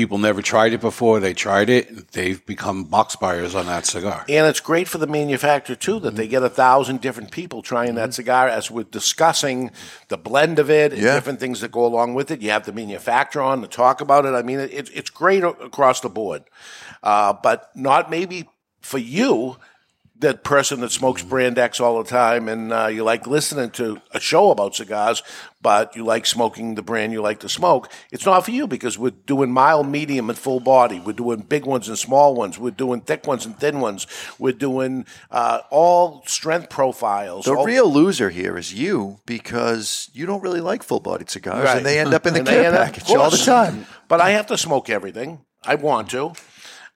People 0.00 0.16
never 0.16 0.40
tried 0.40 0.72
it 0.72 0.80
before. 0.80 1.20
They 1.20 1.34
tried 1.34 1.68
it. 1.68 2.12
They've 2.12 2.42
become 2.46 2.84
box 2.84 3.16
buyers 3.16 3.54
on 3.54 3.66
that 3.66 3.84
cigar. 3.84 4.24
And 4.30 4.46
it's 4.46 4.58
great 4.58 4.88
for 4.88 4.96
the 4.96 5.06
manufacturer 5.06 5.76
too 5.76 6.00
that 6.00 6.16
they 6.16 6.26
get 6.26 6.42
a 6.42 6.48
thousand 6.48 7.02
different 7.02 7.30
people 7.30 7.60
trying 7.60 7.96
that 7.96 8.14
cigar 8.14 8.48
as 8.48 8.70
we're 8.70 8.84
discussing 8.84 9.70
the 10.08 10.16
blend 10.16 10.58
of 10.58 10.70
it 10.70 10.94
and 10.94 11.02
Yeah. 11.02 11.16
different 11.16 11.38
things 11.38 11.60
that 11.60 11.70
go 11.70 11.84
along 11.84 12.14
with 12.14 12.30
it. 12.30 12.40
You 12.40 12.48
have 12.50 12.64
the 12.64 12.72
manufacturer 12.72 13.42
on 13.42 13.60
to 13.60 13.68
talk 13.68 14.00
about 14.00 14.24
it. 14.24 14.30
I 14.32 14.40
mean, 14.40 14.58
it, 14.58 14.88
it's 14.94 15.10
great 15.10 15.44
across 15.44 16.00
the 16.00 16.08
board, 16.08 16.44
uh, 17.02 17.34
but 17.42 17.68
not 17.74 18.08
maybe 18.08 18.48
for 18.80 18.96
you, 18.96 19.58
that 20.20 20.44
person 20.44 20.80
that 20.80 20.92
smokes 20.92 21.22
Brand 21.22 21.58
X 21.58 21.80
all 21.80 22.02
the 22.02 22.08
time, 22.08 22.48
and 22.48 22.72
uh, 22.72 22.86
you 22.86 23.04
like 23.04 23.26
listening 23.26 23.70
to 23.72 24.00
a 24.12 24.20
show 24.20 24.50
about 24.50 24.74
cigars, 24.74 25.22
but 25.62 25.96
you 25.96 26.04
like 26.04 26.26
smoking 26.26 26.74
the 26.74 26.82
brand 26.82 27.12
you 27.12 27.20
like 27.22 27.40
to 27.40 27.48
smoke. 27.48 27.90
It's 28.12 28.24
not 28.26 28.44
for 28.44 28.50
you 28.50 28.66
because 28.66 28.98
we're 28.98 29.10
doing 29.10 29.50
mild, 29.50 29.86
medium, 29.88 30.28
and 30.30 30.38
full 30.38 30.60
body. 30.60 31.00
We're 31.00 31.12
doing 31.12 31.40
big 31.40 31.64
ones 31.66 31.88
and 31.88 31.98
small 31.98 32.34
ones. 32.34 32.58
We're 32.58 32.70
doing 32.70 33.00
thick 33.00 33.26
ones 33.26 33.44
and 33.46 33.58
thin 33.58 33.80
ones. 33.80 34.06
We're 34.38 34.52
doing 34.52 35.06
uh, 35.30 35.60
all 35.70 36.22
strength 36.26 36.70
profiles. 36.70 37.44
The 37.46 37.54
all- 37.54 37.64
real 37.66 37.90
loser 37.90 38.30
here 38.30 38.56
is 38.58 38.72
you 38.74 39.20
because 39.26 40.10
you 40.12 40.26
don't 40.26 40.42
really 40.42 40.60
like 40.60 40.82
full 40.82 41.00
bodied 41.00 41.30
cigars, 41.30 41.64
Right. 41.64 41.78
and 41.78 41.86
they 41.86 41.98
end 41.98 42.14
up 42.14 42.26
in 42.26 42.34
the 42.34 42.42
care 42.44 42.70
package 42.72 43.10
all 43.10 43.30
the 43.30 43.36
time. 43.38 43.86
But 44.08 44.20
I 44.20 44.30
have 44.30 44.46
to 44.48 44.58
smoke 44.58 44.90
everything. 44.90 45.40
I 45.64 45.74
want 45.76 46.10
to. 46.10 46.32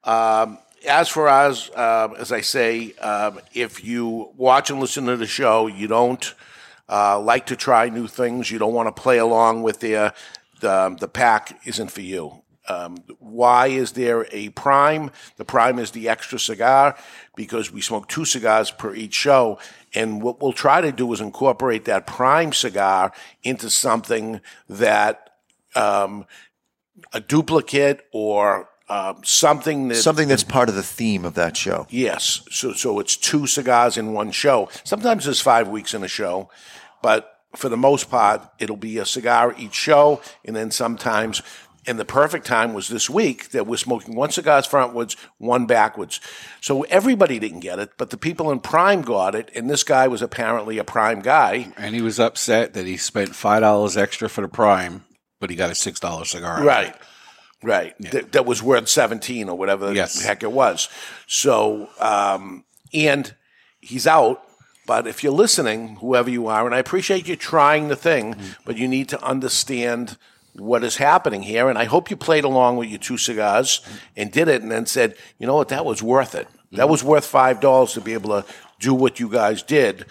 Um, 0.04 0.58
as 0.86 1.08
for 1.08 1.28
as 1.28 1.70
uh, 1.70 2.08
as 2.18 2.32
I 2.32 2.40
say, 2.40 2.92
um, 2.94 3.40
if 3.52 3.84
you 3.84 4.30
watch 4.36 4.70
and 4.70 4.80
listen 4.80 5.06
to 5.06 5.16
the 5.16 5.26
show, 5.26 5.66
you 5.66 5.88
don't 5.88 6.34
uh, 6.88 7.18
like 7.20 7.46
to 7.46 7.56
try 7.56 7.88
new 7.88 8.06
things. 8.06 8.50
You 8.50 8.58
don't 8.58 8.74
want 8.74 8.94
to 8.94 9.02
play 9.02 9.18
along 9.18 9.62
with 9.62 9.80
the 9.80 10.14
the, 10.60 10.96
the 10.98 11.08
pack. 11.08 11.60
Isn't 11.66 11.90
for 11.90 12.02
you. 12.02 12.42
Um, 12.66 12.96
why 13.18 13.66
is 13.66 13.92
there 13.92 14.26
a 14.32 14.48
prime? 14.50 15.10
The 15.36 15.44
prime 15.44 15.78
is 15.78 15.90
the 15.90 16.08
extra 16.08 16.38
cigar 16.38 16.96
because 17.36 17.70
we 17.70 17.82
smoke 17.82 18.08
two 18.08 18.24
cigars 18.24 18.70
per 18.70 18.94
each 18.94 19.12
show. 19.12 19.58
And 19.94 20.22
what 20.22 20.40
we'll 20.40 20.54
try 20.54 20.80
to 20.80 20.90
do 20.90 21.12
is 21.12 21.20
incorporate 21.20 21.84
that 21.84 22.06
prime 22.06 22.52
cigar 22.52 23.12
into 23.42 23.68
something 23.68 24.40
that 24.68 25.30
um, 25.74 26.24
a 27.12 27.20
duplicate 27.20 28.06
or 28.12 28.68
um, 28.94 29.14
something 29.24 29.88
that 29.88 29.96
Something 29.96 30.28
that's 30.28 30.44
part 30.44 30.68
of 30.68 30.74
the 30.74 30.82
theme 30.82 31.24
of 31.24 31.34
that 31.34 31.56
show. 31.56 31.86
Yes. 31.90 32.42
So 32.50 32.72
so 32.74 33.00
it's 33.00 33.16
two 33.16 33.46
cigars 33.46 33.96
in 33.96 34.12
one 34.12 34.30
show. 34.32 34.68
Sometimes 34.84 35.24
there's 35.24 35.40
five 35.40 35.66
weeks 35.68 35.94
in 35.94 36.04
a 36.04 36.08
show, 36.08 36.48
but 37.02 37.30
for 37.56 37.68
the 37.68 37.76
most 37.76 38.10
part, 38.10 38.42
it'll 38.58 38.76
be 38.76 38.98
a 38.98 39.06
cigar 39.06 39.54
each 39.56 39.74
show, 39.74 40.20
and 40.44 40.54
then 40.56 40.70
sometimes 40.70 41.42
And 41.86 41.98
the 41.98 42.04
perfect 42.04 42.46
time 42.46 42.72
was 42.72 42.88
this 42.88 43.10
week 43.10 43.50
that 43.50 43.66
we're 43.66 43.76
smoking 43.76 44.14
one 44.16 44.30
cigars 44.30 44.66
frontwards, 44.66 45.16
one 45.38 45.66
backwards. 45.66 46.20
So 46.60 46.82
everybody 46.84 47.38
didn't 47.38 47.60
get 47.60 47.78
it, 47.78 47.90
but 47.98 48.08
the 48.10 48.16
people 48.16 48.50
in 48.50 48.60
Prime 48.60 49.02
got 49.02 49.34
it, 49.34 49.50
and 49.54 49.68
this 49.68 49.84
guy 49.84 50.08
was 50.08 50.22
apparently 50.22 50.78
a 50.78 50.84
Prime 50.84 51.20
guy. 51.20 51.72
And 51.76 51.94
he 51.94 52.00
was 52.00 52.18
upset 52.18 52.72
that 52.74 52.86
he 52.86 52.96
spent 52.96 53.34
five 53.34 53.60
dollars 53.60 53.96
extra 53.96 54.28
for 54.28 54.40
the 54.40 54.48
prime, 54.48 55.04
but 55.40 55.50
he 55.50 55.56
got 55.56 55.70
a 55.70 55.74
six 55.74 56.00
dollar 56.00 56.24
cigar. 56.24 56.62
Right. 56.64 56.94
Right. 57.64 57.94
That, 57.98 58.32
that 58.32 58.46
was 58.46 58.62
worth 58.62 58.88
17 58.88 59.48
or 59.48 59.56
whatever 59.56 59.92
the 59.92 60.22
heck 60.22 60.42
it 60.42 60.52
was. 60.52 60.88
So, 61.26 61.88
um, 61.98 62.64
and 62.92 63.34
he's 63.80 64.06
out. 64.06 64.42
But 64.86 65.06
if 65.06 65.24
you're 65.24 65.32
listening, 65.32 65.96
whoever 65.96 66.28
you 66.28 66.46
are, 66.46 66.66
and 66.66 66.74
I 66.74 66.78
appreciate 66.78 67.26
you 67.26 67.36
trying 67.36 67.88
the 67.88 67.96
thing, 67.96 68.34
mm-hmm. 68.34 68.50
but 68.66 68.76
you 68.76 68.86
need 68.86 69.08
to 69.08 69.22
understand 69.24 70.18
what 70.52 70.84
is 70.84 70.98
happening 70.98 71.42
here. 71.42 71.70
And 71.70 71.78
I 71.78 71.84
hope 71.84 72.10
you 72.10 72.16
played 72.18 72.44
along 72.44 72.76
with 72.76 72.90
your 72.90 72.98
two 72.98 73.16
cigars 73.16 73.80
mm-hmm. 73.80 73.96
and 74.18 74.30
did 74.30 74.48
it 74.48 74.60
and 74.60 74.70
then 74.70 74.84
said, 74.84 75.16
you 75.38 75.46
know 75.46 75.56
what, 75.56 75.68
that 75.70 75.86
was 75.86 76.02
worth 76.02 76.34
it. 76.34 76.48
That 76.72 76.82
mm-hmm. 76.82 76.90
was 76.90 77.02
worth 77.02 77.30
$5 77.30 77.94
to 77.94 78.00
be 78.02 78.12
able 78.12 78.42
to 78.42 78.46
do 78.78 78.92
what 78.92 79.18
you 79.18 79.30
guys 79.30 79.62
did 79.62 80.04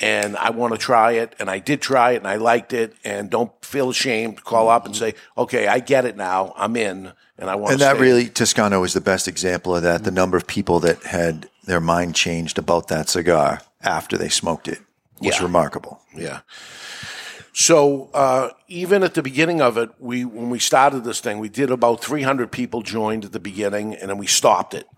and 0.00 0.36
I 0.36 0.50
want 0.50 0.72
to 0.72 0.78
try 0.78 1.12
it, 1.12 1.34
and 1.38 1.48
I 1.48 1.58
did 1.58 1.80
try 1.80 2.12
it, 2.12 2.16
and 2.16 2.26
I 2.26 2.36
liked 2.36 2.72
it, 2.72 2.94
and 3.04 3.30
don't 3.30 3.52
feel 3.64 3.90
ashamed. 3.90 4.38
To 4.38 4.42
call 4.42 4.68
up 4.68 4.86
and 4.86 4.94
mm-hmm. 4.94 5.04
say, 5.04 5.14
"Okay, 5.36 5.66
I 5.66 5.78
get 5.80 6.04
it 6.04 6.16
now. 6.16 6.52
I'm 6.56 6.76
in, 6.76 7.12
and 7.38 7.50
I 7.50 7.54
want." 7.54 7.68
To 7.68 7.72
And 7.74 7.80
that 7.80 7.96
stay. 7.96 8.02
really, 8.02 8.28
Toscano 8.28 8.82
is 8.84 8.92
the 8.92 9.00
best 9.00 9.28
example 9.28 9.76
of 9.76 9.82
that. 9.82 10.02
The 10.04 10.10
mm-hmm. 10.10 10.16
number 10.16 10.36
of 10.36 10.46
people 10.46 10.80
that 10.80 11.02
had 11.04 11.48
their 11.64 11.80
mind 11.80 12.14
changed 12.14 12.58
about 12.58 12.88
that 12.88 13.08
cigar 13.08 13.60
after 13.82 14.18
they 14.18 14.28
smoked 14.28 14.68
it 14.68 14.80
was 15.20 15.36
Yeah. 15.36 15.42
remarkable. 15.42 16.00
Yeah. 16.14 16.40
So 17.56 18.10
uh, 18.12 18.50
even 18.66 19.04
at 19.04 19.14
the 19.14 19.22
beginning 19.22 19.60
of 19.60 19.78
it, 19.78 19.88
we 20.00 20.24
when 20.24 20.50
we 20.50 20.58
started 20.58 21.04
this 21.04 21.20
thing, 21.20 21.38
we 21.38 21.48
did 21.48 21.70
about 21.70 22.02
300 22.02 22.50
people 22.50 22.82
joined 22.82 23.24
at 23.24 23.30
the 23.30 23.38
beginning, 23.38 23.94
and 23.94 24.10
then 24.10 24.18
we 24.18 24.26
stopped 24.26 24.74
it. 24.74 24.88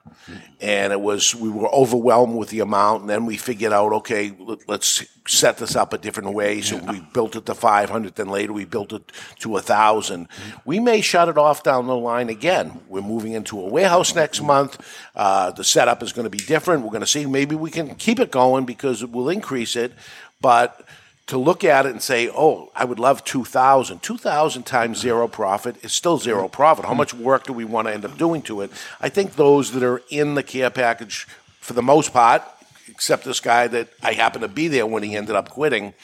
And 0.62 0.90
it 0.90 1.02
was 1.02 1.34
we 1.34 1.50
were 1.50 1.68
overwhelmed 1.68 2.34
with 2.34 2.48
the 2.48 2.60
amount, 2.60 3.02
and 3.02 3.10
then 3.10 3.26
we 3.26 3.36
figured 3.36 3.74
out, 3.74 3.92
okay, 3.92 4.34
let, 4.40 4.66
let's 4.70 5.04
set 5.28 5.58
this 5.58 5.76
up 5.76 5.92
a 5.92 5.98
different 5.98 6.32
way. 6.32 6.62
So 6.62 6.78
we 6.78 7.00
built 7.12 7.36
it 7.36 7.44
to 7.44 7.54
500, 7.54 8.14
then 8.14 8.28
later 8.28 8.54
we 8.54 8.64
built 8.64 8.90
it 8.94 9.12
to 9.40 9.58
a 9.58 9.60
thousand. 9.60 10.26
We 10.64 10.80
may 10.80 11.02
shut 11.02 11.28
it 11.28 11.36
off 11.36 11.62
down 11.62 11.86
the 11.86 11.94
line 11.94 12.30
again. 12.30 12.80
We're 12.88 13.02
moving 13.02 13.32
into 13.32 13.60
a 13.60 13.66
warehouse 13.66 14.14
next 14.14 14.40
month. 14.40 14.80
Uh, 15.14 15.50
the 15.50 15.62
setup 15.62 16.02
is 16.02 16.14
going 16.14 16.24
to 16.24 16.30
be 16.30 16.38
different. 16.38 16.84
We're 16.84 16.88
going 16.88 17.00
to 17.02 17.06
see 17.06 17.26
maybe 17.26 17.54
we 17.54 17.70
can 17.70 17.96
keep 17.96 18.18
it 18.18 18.30
going 18.30 18.64
because 18.64 19.02
it 19.02 19.12
will 19.12 19.28
increase 19.28 19.76
it, 19.76 19.92
but 20.40 20.88
to 21.26 21.38
look 21.38 21.64
at 21.64 21.86
it 21.86 21.90
and 21.92 22.00
say, 22.00 22.28
oh, 22.28 22.70
I 22.74 22.84
would 22.84 22.98
love 23.00 23.24
2,000. 23.24 24.00
2,000 24.00 24.62
times 24.62 24.98
zero 25.00 25.26
profit 25.26 25.82
is 25.84 25.92
still 25.92 26.18
zero 26.18 26.48
profit. 26.48 26.84
How 26.84 26.94
much 26.94 27.12
work 27.12 27.46
do 27.46 27.52
we 27.52 27.64
want 27.64 27.88
to 27.88 27.94
end 27.94 28.04
up 28.04 28.16
doing 28.16 28.42
to 28.42 28.60
it? 28.60 28.70
I 29.00 29.08
think 29.08 29.34
those 29.34 29.72
that 29.72 29.82
are 29.82 30.02
in 30.08 30.34
the 30.34 30.42
care 30.44 30.70
package, 30.70 31.26
for 31.58 31.72
the 31.72 31.82
most 31.82 32.12
part, 32.12 32.42
except 32.88 33.24
this 33.24 33.40
guy 33.40 33.66
that 33.66 33.88
I 34.02 34.12
happened 34.12 34.42
to 34.42 34.48
be 34.48 34.68
there 34.68 34.86
when 34.86 35.02
he 35.02 35.16
ended 35.16 35.34
up 35.34 35.50
quitting, 35.50 35.94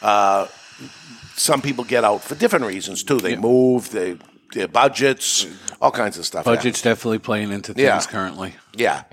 uh, 0.00 0.46
some 1.36 1.60
people 1.60 1.84
get 1.84 2.02
out 2.04 2.22
for 2.22 2.34
different 2.34 2.64
reasons 2.64 3.02
too. 3.04 3.18
They 3.18 3.36
move, 3.36 3.90
they, 3.90 4.16
their 4.54 4.68
budgets, 4.68 5.46
all 5.82 5.90
kinds 5.90 6.16
of 6.16 6.24
stuff. 6.24 6.46
Budget's 6.46 6.80
definitely 6.80 7.18
playing 7.18 7.52
into 7.52 7.74
things 7.74 7.84
Yeah. 7.84 8.00
currently. 8.00 8.54
Yeah. 8.74 9.04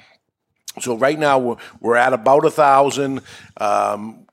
So 0.79 0.95
right 0.95 1.19
now 1.19 1.37
we're, 1.37 1.55
we're 1.81 1.95
at 1.97 2.13
about 2.13 2.45
a 2.45 2.51
thousand. 2.51 3.21
Um, 3.57 4.25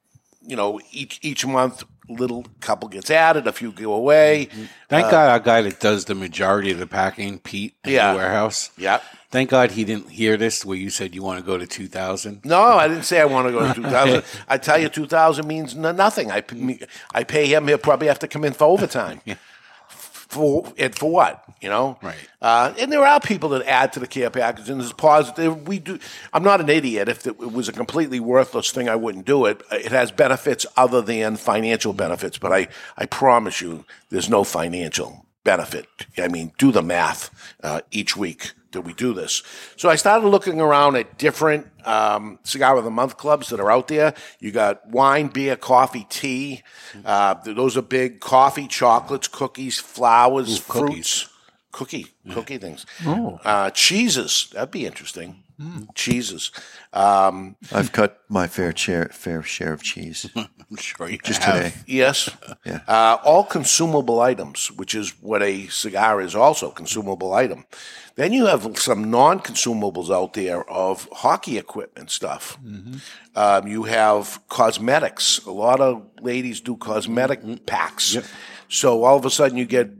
you 0.46 0.56
know, 0.56 0.80
each 0.92 1.18
each 1.22 1.44
month, 1.46 1.84
little 2.08 2.46
couple 2.60 2.88
gets 2.88 3.10
added, 3.10 3.46
a 3.46 3.52
few 3.52 3.72
go 3.72 3.92
away. 3.92 4.48
Mm-hmm. 4.50 4.64
Thank 4.88 5.06
uh, 5.06 5.10
God 5.10 5.30
our 5.30 5.40
guy 5.40 5.62
that 5.62 5.80
does 5.80 6.04
the 6.04 6.14
majority 6.14 6.70
of 6.70 6.78
the 6.78 6.86
packing, 6.86 7.38
Pete, 7.40 7.74
in 7.84 7.92
Yeah. 7.92 8.12
the 8.12 8.18
warehouse. 8.18 8.70
Yeah. 8.78 9.00
Thank 9.30 9.50
God 9.50 9.72
he 9.72 9.84
didn't 9.84 10.10
hear 10.10 10.36
this 10.36 10.64
where 10.64 10.76
you 10.76 10.88
said 10.88 11.14
you 11.14 11.22
want 11.22 11.40
to 11.40 11.44
go 11.44 11.58
to 11.58 11.66
2,000. 11.66 12.44
No, 12.44 12.62
I 12.62 12.86
didn't 12.88 13.02
say 13.04 13.20
I 13.20 13.24
want 13.24 13.48
to 13.48 13.52
go 13.52 13.66
to 13.66 13.74
two 13.74 13.82
thousand. 13.82 14.22
I 14.48 14.56
tell 14.56 14.78
you, 14.78 14.88
two 14.88 15.06
thousand 15.06 15.46
means 15.48 15.74
no, 15.74 15.90
nothing. 15.92 16.30
I 16.30 17.24
pay 17.24 17.46
him. 17.46 17.66
He'll 17.66 17.76
probably 17.78 18.06
have 18.06 18.20
to 18.20 18.28
come 18.28 18.44
in 18.44 18.52
for 18.52 18.64
overtime. 18.64 19.20
For 20.36 20.72
and 20.76 20.94
for 20.94 21.10
what? 21.10 21.42
You 21.62 21.70
know, 21.70 21.98
Right. 22.02 22.14
Uh, 22.42 22.74
and 22.78 22.92
there 22.92 23.04
are 23.04 23.18
people 23.18 23.48
that 23.48 23.66
add 23.66 23.94
to 23.94 24.00
the 24.00 24.06
care 24.06 24.28
package, 24.28 24.68
and 24.68 24.78
there's 24.78 24.92
positive. 24.92 25.66
We 25.66 25.78
do. 25.78 25.98
I'm 26.34 26.44
not 26.44 26.60
an 26.60 26.68
idiot. 26.68 27.08
If 27.08 27.26
it 27.26 27.38
was 27.38 27.68
a 27.68 27.72
completely 27.72 28.20
worthless 28.20 28.70
thing, 28.70 28.88
I 28.90 28.96
wouldn't 28.96 29.24
do 29.24 29.46
it. 29.46 29.62
It 29.72 29.92
has 29.92 30.12
benefits 30.12 30.66
other 30.76 31.00
than 31.00 31.36
financial 31.36 31.94
benefits, 31.94 32.36
but 32.36 32.52
I 32.52 32.68
I 32.98 33.06
promise 33.06 33.62
you, 33.62 33.86
there's 34.10 34.28
no 34.28 34.44
financial 34.44 35.24
benefit. 35.44 35.86
I 36.18 36.28
mean, 36.28 36.52
do 36.58 36.70
the 36.70 36.82
math 36.82 37.30
uh, 37.62 37.80
each 37.90 38.14
week 38.16 38.52
that 38.76 38.82
we 38.82 38.92
do 38.94 39.12
this. 39.12 39.42
So 39.76 39.88
I 39.88 39.96
started 39.96 40.28
looking 40.28 40.60
around 40.60 40.96
at 40.96 41.18
different 41.18 41.66
um, 41.84 42.38
cigar 42.44 42.76
of 42.76 42.84
the 42.84 42.90
month 42.90 43.16
clubs 43.16 43.48
that 43.48 43.58
are 43.58 43.70
out 43.70 43.88
there. 43.88 44.14
You 44.38 44.52
got 44.52 44.86
wine, 44.88 45.28
beer, 45.28 45.56
coffee, 45.56 46.06
tea. 46.08 46.62
Uh, 47.04 47.34
those 47.44 47.76
are 47.76 47.82
big. 47.82 48.20
Coffee, 48.20 48.68
chocolates, 48.68 49.28
cookies, 49.28 49.78
flowers, 49.80 50.58
fruits, 50.58 51.28
cookie, 51.72 52.06
cookie 52.32 52.58
things. 52.58 52.86
Uh, 53.44 53.70
cheeses. 53.70 54.48
That'd 54.52 54.70
be 54.70 54.86
interesting. 54.86 55.42
Cheeses. 55.94 56.50
Um, 56.92 57.56
I've 57.72 57.92
cut 57.92 58.20
my 58.28 58.46
fair 58.46 58.76
share 58.76 59.06
fair 59.12 59.42
share 59.42 59.72
of 59.72 59.82
cheese 59.82 60.28
I'm 60.36 60.76
sure 60.78 61.08
you 61.08 61.18
just 61.18 61.42
have. 61.42 61.54
today. 61.56 61.74
Yes. 61.86 62.28
Uh, 62.86 63.16
all 63.24 63.44
consumable 63.44 64.20
items, 64.20 64.70
which 64.72 64.94
is 64.94 65.14
what 65.22 65.42
a 65.42 65.66
cigar 65.68 66.20
is 66.20 66.34
also 66.34 66.70
consumable 66.70 67.32
item. 67.32 67.64
Then 68.16 68.32
you 68.32 68.46
have 68.46 68.76
some 68.78 69.10
non-consumables 69.10 70.10
out 70.10 70.32
there 70.34 70.68
of 70.70 71.08
hockey 71.12 71.58
equipment 71.58 72.10
stuff. 72.10 72.58
Um, 73.34 73.66
you 73.66 73.84
have 73.84 74.40
cosmetics. 74.48 75.38
A 75.46 75.50
lot 75.52 75.80
of 75.80 76.02
ladies 76.20 76.60
do 76.60 76.76
cosmetic 76.76 77.66
packs. 77.66 78.16
So 78.68 79.04
all 79.04 79.16
of 79.16 79.24
a 79.24 79.30
sudden 79.30 79.56
you 79.56 79.66
get. 79.66 79.90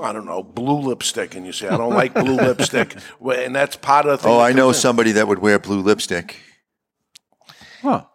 I 0.00 0.12
don't 0.12 0.26
know, 0.26 0.42
blue 0.42 0.80
lipstick, 0.80 1.34
and 1.34 1.44
you 1.44 1.52
say, 1.52 1.68
I 1.68 1.76
don't 1.76 1.94
like 1.94 2.14
blue 2.14 2.36
lipstick. 2.36 2.96
And 3.20 3.54
that's 3.54 3.76
part 3.76 4.06
of 4.06 4.12
the 4.12 4.18
thing. 4.18 4.32
Oh, 4.32 4.40
I 4.40 4.52
know 4.52 4.68
in 4.68 4.74
somebody 4.74 5.12
that 5.12 5.28
would 5.28 5.38
wear 5.38 5.58
blue 5.58 5.80
lipstick. 5.80 6.36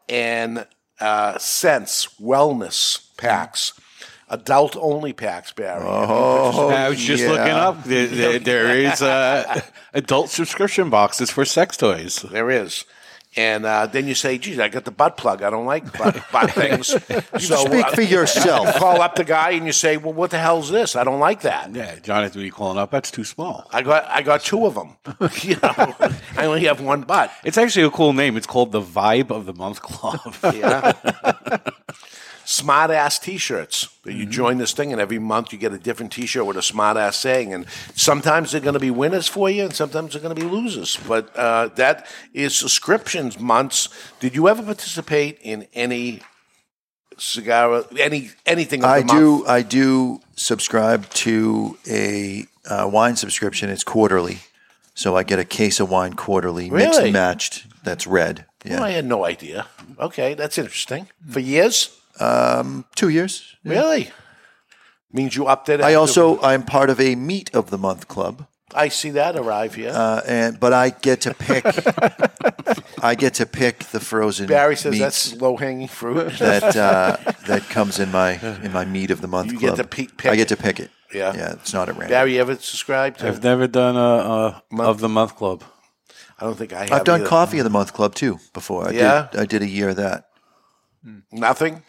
and 0.10 0.68
uh, 1.00 1.38
Sense 1.38 2.08
wellness 2.20 3.16
packs, 3.18 3.74
adult 4.30 4.76
only 4.78 5.14
packs, 5.14 5.52
Barry. 5.52 5.84
Oh, 5.86 6.70
I 6.70 6.90
was 6.90 7.00
just 7.00 7.24
yeah. 7.24 7.30
looking 7.30 7.54
up. 7.54 7.84
There, 7.84 8.08
there, 8.08 8.40
there 8.40 8.76
is 8.76 9.02
uh, 9.02 9.62
adult 9.94 10.30
subscription 10.30 10.90
boxes 10.90 11.30
for 11.30 11.46
sex 11.46 11.78
toys. 11.78 12.18
There 12.24 12.50
is. 12.50 12.86
And 13.36 13.66
uh, 13.66 13.88
then 13.88 14.08
you 14.08 14.14
say, 14.14 14.38
geez, 14.38 14.60
I 14.60 14.70
got 14.70 14.86
the 14.86 14.92
butt 14.92 15.18
plug. 15.18 15.42
I 15.42 15.50
don't 15.50 15.66
like 15.66 15.98
butt, 15.98 16.24
butt 16.32 16.52
things. 16.52 16.88
so 16.88 17.66
Speak 17.66 17.86
uh, 17.86 17.92
for 17.92 18.02
yourself. 18.02 18.68
you 18.68 18.74
call 18.74 19.02
up 19.02 19.16
the 19.16 19.24
guy 19.24 19.52
and 19.52 19.66
you 19.66 19.72
say, 19.72 19.98
well, 19.98 20.14
what 20.14 20.30
the 20.32 20.38
hell's 20.38 20.70
this? 20.70 20.96
I 20.96 21.04
don't 21.04 21.20
like 21.20 21.42
that. 21.42 21.74
Yeah, 21.74 21.96
Jonathan, 22.00 22.40
when 22.40 22.46
you 22.46 22.52
calling 22.52 22.78
up, 22.78 22.92
that's 22.92 23.10
too 23.10 23.24
small. 23.24 23.68
I 23.72 23.82
got 23.82 24.06
I 24.08 24.22
got 24.22 24.42
two 24.42 24.66
of 24.66 24.76
them. 24.76 24.98
you 25.42 25.56
know, 25.56 25.96
I 26.38 26.46
only 26.46 26.66
have 26.66 26.80
one 26.82 27.02
butt. 27.02 27.32
It's 27.44 27.58
actually 27.58 27.86
a 27.86 27.92
cool 27.92 28.14
name. 28.14 28.38
It's 28.38 28.48
called 28.48 28.72
the 28.72 28.82
Vibe 28.82 29.32
of 29.32 29.46
the 29.46 29.54
Month 29.54 29.82
Club. 29.82 30.36
Yeah. 30.54 30.94
smart 32.54 32.92
ass 32.92 33.18
t-shirts 33.18 33.78
that 34.04 34.14
you 34.14 34.26
join 34.26 34.56
this 34.60 34.74
thing 34.74 34.92
and 34.92 35.02
every 35.02 35.18
month 35.18 35.52
you 35.52 35.58
get 35.58 35.74
a 35.74 35.78
different 35.88 36.12
t-shirt 36.12 36.46
with 36.46 36.58
a 36.58 36.62
smart 36.62 36.98
ass 36.98 37.18
saying 37.18 37.54
and 37.54 37.66
sometimes 37.96 38.52
they're 38.52 38.62
going 38.70 38.80
to 38.82 38.86
be 38.90 38.92
winners 38.92 39.28
for 39.28 39.50
you 39.50 39.64
and 39.64 39.74
sometimes 39.74 40.14
they're 40.14 40.22
going 40.22 40.36
to 40.36 40.40
be 40.40 40.48
losers 40.48 40.98
but 41.08 41.36
uh, 41.36 41.68
that 41.76 42.06
is 42.34 42.56
subscriptions 42.56 43.40
months 43.40 43.90
did 44.20 44.36
you 44.36 44.48
ever 44.48 44.62
participate 44.62 45.40
in 45.42 45.66
any 45.74 46.22
cigar 47.18 47.84
any 48.00 48.30
anything 48.46 48.84
of 48.84 48.90
I 48.90 49.02
do. 49.02 49.38
month? 49.38 49.50
I 49.50 49.62
do 49.62 50.22
subscribe 50.36 51.10
to 51.26 51.78
a 51.88 52.46
uh, 52.66 52.90
wine 52.92 53.16
subscription. 53.16 53.70
It's 53.70 53.84
quarterly, 53.84 54.40
so 54.96 55.16
I 55.16 55.24
get 55.24 55.40
a 55.40 55.46
case 55.46 55.80
of 55.80 55.90
wine 55.90 56.14
quarterly, 56.14 56.70
mixed 56.70 57.00
and 57.00 57.14
matched. 57.14 57.66
That's 57.84 58.08
red. 58.08 58.46
Yeah, 58.66 58.80
Oh, 58.80 58.84
I 58.84 58.92
had 58.92 59.06
no 59.06 59.26
idea. 59.26 59.68
Okay, 60.00 60.34
that's 60.34 60.58
interesting. 60.58 61.08
For 61.30 61.40
years? 61.40 62.00
Two 62.96 63.10
years. 63.10 63.56
Really? 63.64 64.12
Means 65.12 65.36
you 65.36 65.46
upped 65.48 65.70
it. 65.70 65.80
I 65.82 65.90
after- 65.92 65.98
also 66.00 66.42
I'm 66.42 66.64
part 66.64 66.90
of 66.90 67.00
a 67.00 67.16
meat 67.16 67.54
of 67.54 67.70
the 67.70 67.78
month 67.78 68.08
club, 68.08 68.48
I 68.76 68.88
see 68.90 69.12
that 69.12 69.36
arrive 69.36 69.76
here. 69.76 69.92
uh, 69.94 70.22
and 70.28 70.60
but 70.60 70.74
I 70.74 70.90
get 70.90 71.22
to 71.22 71.34
pick. 71.36 71.64
I 73.04 73.14
get 73.16 73.36
to 73.36 73.46
pick 73.46 73.80
the 73.92 74.00
frozen. 74.00 74.48
Barry 74.48 74.76
says 74.76 74.92
meats 74.94 75.04
that's 75.04 75.42
low 75.42 75.56
hanging 75.58 75.88
fruit. 75.88 76.40
that 76.40 76.76
uh, 76.76 77.18
that 77.48 77.64
comes 77.70 78.00
in 78.00 78.12
my 78.12 78.40
in 78.64 78.72
my 78.72 78.86
meat 78.86 79.12
of 79.12 79.22
the 79.22 79.28
month 79.28 79.52
You 79.52 79.60
get 79.60 79.76
club. 79.76 79.78
to 79.78 79.84
pick- 79.84 80.18
pick 80.18 80.32
I 80.32 80.36
get 80.36 80.48
to 80.48 80.58
pick 80.58 80.80
it. 80.80 80.90
Yeah. 81.14 81.36
yeah. 81.36 81.54
It's 81.54 81.74
not 81.74 81.90
at 81.90 81.96
random. 81.96 82.10
Barry, 82.10 82.34
you 82.36 82.42
ever 82.42 82.56
subscribed 82.56 83.20
to? 83.20 83.28
I've 83.28 83.44
never 83.44 83.68
done 83.68 83.96
a, 83.96 84.00
a 84.00 84.82
of 84.82 85.00
the 85.00 85.10
month 85.10 85.36
club. 85.36 85.64
I 86.40 86.46
don't 86.46 86.58
think 86.58 86.74
I 86.74 86.86
have. 86.86 86.92
I've 86.92 87.04
done 87.04 87.20
either. 87.22 87.30
coffee 87.30 87.60
of 87.60 87.66
the 87.66 87.70
month 87.70 87.94
club 87.94 88.16
too 88.16 88.40
before. 88.54 88.88
I 88.88 88.92
Yeah? 88.94 89.28
did. 89.32 89.40
I 89.42 89.46
did 89.46 89.62
a 89.62 89.68
year 89.68 89.90
of 89.90 89.98
that. 89.98 90.26
Nothing. 91.32 91.84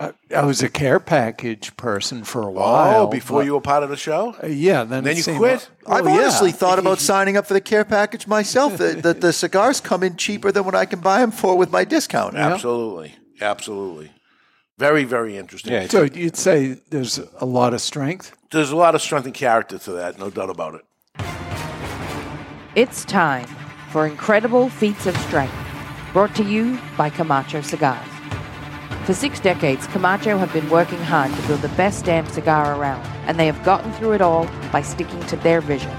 I, 0.00 0.12
I 0.34 0.44
was 0.46 0.62
a 0.62 0.68
care 0.70 0.98
package 0.98 1.76
person 1.76 2.24
for 2.24 2.42
a 2.42 2.50
while. 2.50 3.02
Oh, 3.02 3.06
before 3.06 3.40
but- 3.40 3.44
you 3.46 3.52
were 3.52 3.60
part 3.60 3.82
of 3.82 3.90
the 3.90 3.96
show? 3.98 4.34
Uh, 4.42 4.46
yeah, 4.46 4.82
then 4.84 5.04
Then 5.04 5.16
you 5.16 5.22
seemed- 5.22 5.38
quit? 5.38 5.68
I've 5.86 6.06
yeah. 6.06 6.12
honestly 6.12 6.52
thought 6.52 6.78
about 6.78 7.00
signing 7.00 7.36
up 7.36 7.46
for 7.46 7.52
the 7.54 7.60
care 7.60 7.84
package 7.84 8.26
myself. 8.26 8.78
the, 8.78 8.94
the, 8.94 9.12
the 9.12 9.32
cigars 9.32 9.80
come 9.80 10.02
in 10.02 10.16
cheaper 10.16 10.50
than 10.50 10.64
what 10.64 10.74
I 10.74 10.86
can 10.86 11.00
buy 11.00 11.20
them 11.20 11.30
for 11.30 11.56
with 11.56 11.70
my 11.70 11.84
discount. 11.84 12.34
Absolutely. 12.34 13.14
Absolutely. 13.40 14.10
Very, 14.78 15.04
very 15.04 15.36
interesting. 15.36 15.72
Yeah, 15.74 15.86
So 15.88 16.04
you'd 16.04 16.36
say 16.36 16.78
there's 16.88 17.18
a 17.38 17.44
lot 17.44 17.74
of 17.74 17.82
strength. 17.82 18.34
There's 18.50 18.70
a 18.70 18.76
lot 18.76 18.94
of 18.94 19.02
strength 19.02 19.26
and 19.26 19.34
character 19.34 19.76
to 19.78 19.92
that, 19.92 20.18
no 20.18 20.30
doubt 20.30 20.48
about 20.48 20.74
it. 20.76 20.84
It's 22.74 23.04
time 23.04 23.46
for 23.90 24.06
Incredible 24.06 24.70
Feats 24.70 25.06
of 25.06 25.16
Strength, 25.18 25.54
brought 26.14 26.34
to 26.36 26.44
you 26.44 26.78
by 26.96 27.10
Camacho 27.10 27.60
Cigars. 27.60 28.06
For 29.04 29.14
six 29.14 29.40
decades, 29.40 29.86
Camacho 29.88 30.38
have 30.38 30.52
been 30.52 30.68
working 30.70 31.00
hard 31.00 31.34
to 31.34 31.46
build 31.46 31.62
the 31.62 31.68
best 31.70 32.04
damn 32.04 32.26
cigar 32.26 32.78
around, 32.78 33.04
and 33.26 33.38
they 33.38 33.46
have 33.46 33.62
gotten 33.64 33.92
through 33.94 34.12
it 34.12 34.20
all 34.20 34.46
by 34.70 34.82
sticking 34.82 35.20
to 35.26 35.36
their 35.36 35.60
vision 35.60 35.92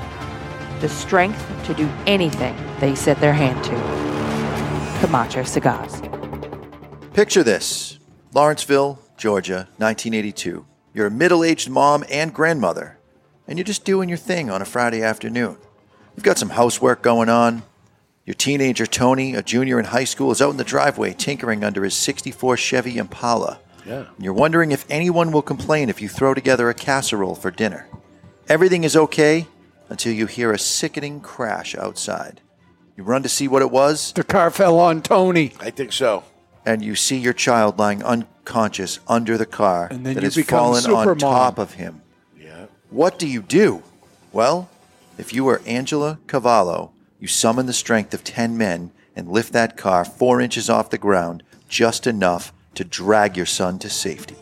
the 0.82 0.90
strength 0.90 1.46
to 1.66 1.76
do 1.76 1.88
anything 2.08 2.56
they 2.80 2.96
set 2.96 3.20
their 3.20 3.34
hand 3.34 3.64
to. 3.64 5.00
Camacho 5.00 5.44
Cigars. 5.44 6.02
Picture 7.14 7.44
this 7.44 8.00
Lawrenceville, 8.34 9.00
Georgia, 9.16 9.68
1982. 9.78 10.66
You're 10.94 11.08
a 11.08 11.12
middle 11.12 11.44
aged 11.44 11.70
mom 11.70 12.04
and 12.10 12.34
grandmother, 12.34 12.98
and 13.48 13.58
you're 13.58 13.64
just 13.64 13.86
doing 13.86 14.10
your 14.10 14.18
thing 14.18 14.50
on 14.50 14.62
a 14.62 14.66
Friday 14.66 15.04
afternoon. 15.04 15.58
You've 16.16 16.24
got 16.24 16.40
some 16.40 16.50
housework 16.50 17.02
going 17.02 17.30
on. 17.30 17.62
Your 18.32 18.38
teenager, 18.38 18.86
Tony, 18.86 19.36
a 19.36 19.44
junior 19.44 19.78
in 19.78 19.84
high 19.84 20.06
school, 20.06 20.32
is 20.32 20.42
out 20.42 20.52
in 20.52 20.56
the 20.56 20.64
driveway 20.64 21.12
tinkering 21.12 21.66
under 21.66 21.84
his 21.84 21.96
64 21.96 22.56
Chevy 22.56 22.98
Impala. 22.98 23.60
Yeah. 23.86 24.06
And 24.16 24.24
you're 24.24 24.32
wondering 24.32 24.72
if 24.72 24.86
anyone 24.90 25.34
will 25.34 25.42
complain 25.42 25.90
if 25.90 26.02
you 26.02 26.08
throw 26.08 26.34
together 26.34 26.70
a 26.70 26.74
casserole 26.74 27.36
for 27.36 27.52
dinner. 27.52 27.90
Everything 28.48 28.86
is 28.86 28.96
okay 28.96 29.48
until 29.90 30.14
you 30.14 30.28
hear 30.28 30.54
a 30.54 30.58
sickening 30.58 31.20
crash 31.20 31.76
outside. 31.76 32.40
You 32.96 33.04
run 33.04 33.22
to 33.24 33.28
see 33.28 33.50
what 33.50 33.62
it 33.64 33.70
was, 33.70 34.14
The 34.14 34.24
car 34.24 34.50
fell 34.50 34.80
on 34.80 35.02
Tony. 35.02 35.52
I 35.60 35.70
think 35.70 35.92
so. 35.92 36.24
and 36.66 36.82
you 36.82 36.96
see 36.96 37.18
your 37.18 37.34
child 37.34 37.78
lying 37.80 38.02
unconscious 38.02 39.02
under 39.10 39.38
the 39.38 39.46
car 39.46 39.90
And 39.92 40.06
then 40.06 40.14
that 40.16 40.22
you 40.22 40.28
has 40.28 40.36
become 40.38 40.58
fallen 40.58 40.86
on 40.86 41.06
Supermom. 41.06 41.20
top 41.20 41.60
of 41.60 41.74
him. 41.74 42.02
Yeah. 42.40 42.68
What 42.92 43.20
do 43.20 43.28
you 43.28 43.42
do? 43.42 43.84
Well, 44.32 44.70
if 45.18 45.34
you 45.34 45.44
were 45.44 45.62
Angela 45.66 46.18
Cavallo, 46.28 46.94
you 47.22 47.28
summon 47.28 47.68
the 47.68 47.74
strength 47.74 48.14
of 48.14 48.24
10 48.24 48.58
men 48.58 48.92
and 49.16 49.30
lift 49.30 49.54
that 49.54 49.78
car 49.78 50.04
four 50.04 50.42
inches 50.42 50.70
off 50.70 50.90
the 50.90 50.98
ground, 50.98 51.44
just 51.70 52.08
enough 52.08 52.52
to 52.74 52.84
drag 52.84 53.38
your 53.38 53.46
son 53.46 53.78
to 53.80 53.90
safety. 53.90 54.36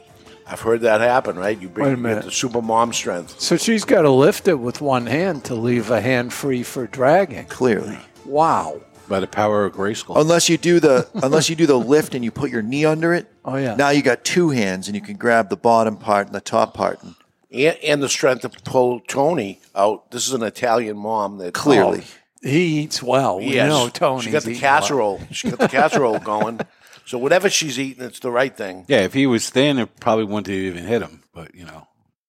I've 0.48 0.62
heard 0.62 0.82
that 0.82 1.02
happen, 1.02 1.38
right? 1.38 1.60
You 1.60 1.68
bring 1.70 2.02
Wait 2.02 2.12
a 2.12 2.16
you 2.16 2.22
the 2.22 2.32
super 2.32 2.62
mom 2.62 2.94
strength. 2.94 3.40
So 3.40 3.58
she's 3.58 3.84
got 3.84 4.04
to 4.04 4.10
lift 4.10 4.48
it 4.48 4.56
with 4.56 4.82
one 4.82 5.06
hand 5.06 5.44
to 5.46 5.56
leave 5.56 5.92
a 5.92 6.02
hand 6.02 6.34
free 6.34 6.64
for 6.64 6.88
dragging. 6.88 7.46
Clearly. 7.46 8.00
Wow. 8.26 8.82
by 9.10 9.20
the 9.20 9.28
power 9.28 9.66
of 9.66 9.74
Grayskull. 9.74 10.20
Unless 10.20 10.48
you 10.50 10.58
do 10.58 10.80
the 10.80 11.08
unless 11.22 11.50
you 11.50 11.56
do 11.56 11.66
the 11.68 11.78
lift 11.78 12.16
and 12.16 12.24
you 12.24 12.32
put 12.32 12.50
your 12.50 12.62
knee 12.62 12.86
under 12.86 13.14
it. 13.14 13.28
Oh, 13.44 13.58
yeah. 13.58 13.76
Now 13.76 13.90
you 13.90 14.02
got 14.02 14.24
two 14.24 14.52
hands 14.52 14.88
and 14.88 14.96
you 14.96 15.02
can 15.02 15.18
grab 15.18 15.50
the 15.50 15.58
bottom 15.58 15.98
part 15.98 16.28
and 16.28 16.36
the 16.36 16.42
top 16.42 16.74
part. 16.74 17.04
And 17.04 17.16
And, 17.52 17.78
and 17.84 18.02
the 18.02 18.10
strength 18.10 18.42
to 18.42 18.50
pull 18.50 19.02
Tony 19.02 19.60
out. 19.76 20.12
This 20.12 20.28
is 20.28 20.34
an 20.34 20.44
Italian 20.44 20.98
mom 20.98 21.40
that 21.40 21.48
um, 21.48 21.52
clearly. 21.54 22.04
He 22.42 22.80
eats 22.82 23.04
well. 23.04 23.38
We 23.40 23.56
Yes. 23.56 23.70
know 23.70 23.90
Tony. 23.90 24.24
She 24.24 24.32
got 24.32 24.44
the 24.44 24.56
casserole. 24.58 25.22
She 25.32 25.50
got 25.50 25.60
the 25.60 25.68
casserole 25.78 26.20
going. 26.20 26.60
So 27.06 27.18
whatever 27.18 27.50
she's 27.50 27.80
eating, 27.80 28.04
it's 28.06 28.20
the 28.20 28.32
right 28.32 28.56
thing. 28.56 28.86
yeah, 28.88 29.00
if 29.00 29.14
he 29.14 29.26
was 29.28 29.50
thin, 29.50 29.80
it 29.80 30.00
probably 30.00 30.26
wouldn't 30.26 30.48
even 30.50 30.86
hit 30.86 31.02
him. 31.02 31.24
But 31.34 31.54
you 31.56 31.66
know, 31.66 31.88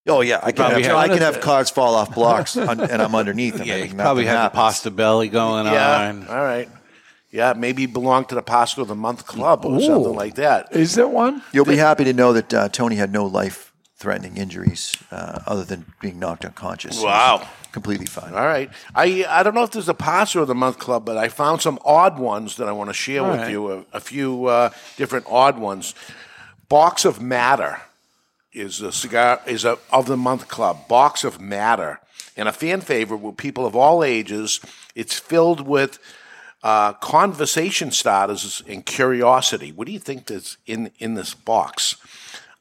Oh 0.08 0.22
yeah, 0.22 0.40
I 0.42 0.52
can 0.52 0.62
have, 0.64 0.72
probably 0.72 0.82
had- 0.84 0.94
I 0.96 1.08
can 1.08 1.18
have 1.18 1.40
cars 1.40 1.70
fall 1.70 1.94
off 1.94 2.14
blocks 2.14 2.56
un- 2.70 2.80
and 2.80 3.02
I'm 3.02 3.14
underneath 3.14 3.56
them. 3.58 3.66
yeah, 3.66 3.76
he 3.84 3.94
probably 3.94 4.24
had 4.24 4.46
the 4.46 4.50
pasta 4.50 4.90
belly 4.90 5.28
going 5.28 5.66
Yeah. 5.66 6.08
on. 6.08 6.26
All 6.26 6.42
right. 6.42 6.68
Yeah, 7.32 7.52
maybe 7.56 7.86
belong 7.86 8.24
to 8.24 8.34
the 8.34 8.42
Pasta 8.42 8.80
of 8.80 8.88
the 8.88 8.96
Month 8.96 9.24
Club 9.24 9.64
or 9.64 9.80
something 9.80 10.16
like 10.16 10.34
that. 10.34 10.74
Is 10.74 10.96
there 10.96 11.06
one? 11.06 11.42
You'll 11.52 11.64
be 11.64 11.76
happy 11.76 12.02
to 12.02 12.12
know 12.12 12.32
that 12.32 12.52
uh, 12.52 12.68
Tony 12.70 12.96
had 12.96 13.12
no 13.12 13.24
life-threatening 14.00 14.36
injuries 14.38 14.96
uh, 15.10 15.40
other 15.46 15.64
than 15.64 15.84
being 16.00 16.18
knocked 16.18 16.44
unconscious. 16.44 17.02
Wow. 17.02 17.46
completely 17.72 18.06
fine. 18.06 18.32
All 18.34 18.46
right. 18.46 18.70
I 18.94 19.24
I 19.28 19.42
don't 19.42 19.54
know 19.54 19.62
if 19.62 19.70
there's 19.70 19.88
a 19.88 19.94
Pasta 19.94 20.40
of 20.40 20.48
the 20.48 20.54
Month 20.54 20.78
Club, 20.78 21.04
but 21.04 21.16
I 21.16 21.28
found 21.28 21.60
some 21.60 21.78
odd 21.84 22.18
ones 22.18 22.56
that 22.56 22.68
I 22.68 22.72
want 22.72 22.90
to 22.90 22.94
share 22.94 23.22
with 23.22 23.40
right. 23.40 23.50
you. 23.50 23.70
A, 23.70 23.84
a 23.92 24.00
few 24.00 24.46
uh, 24.46 24.70
different 24.96 25.26
odd 25.28 25.58
ones. 25.58 25.94
Box 26.68 27.04
of 27.04 27.20
Matter 27.20 27.82
is 28.52 28.80
a 28.80 28.90
cigar 28.90 29.40
is 29.46 29.64
a 29.64 29.78
of 29.92 30.06
the 30.06 30.16
month 30.16 30.48
club. 30.48 30.88
Box 30.88 31.24
of 31.24 31.40
Matter 31.40 32.00
and 32.36 32.48
a 32.48 32.52
fan 32.52 32.80
favorite 32.80 33.18
with 33.18 33.36
people 33.36 33.66
of 33.66 33.76
all 33.76 34.02
ages. 34.02 34.60
It's 34.94 35.18
filled 35.18 35.60
with 35.60 35.98
uh, 36.62 36.94
conversation 36.94 37.90
starters 37.90 38.62
and 38.66 38.84
curiosity. 38.84 39.72
What 39.72 39.86
do 39.86 39.92
you 39.92 40.00
think 40.00 40.26
that's 40.26 40.56
in 40.66 40.90
in 40.98 41.14
this 41.14 41.34
box? 41.34 41.96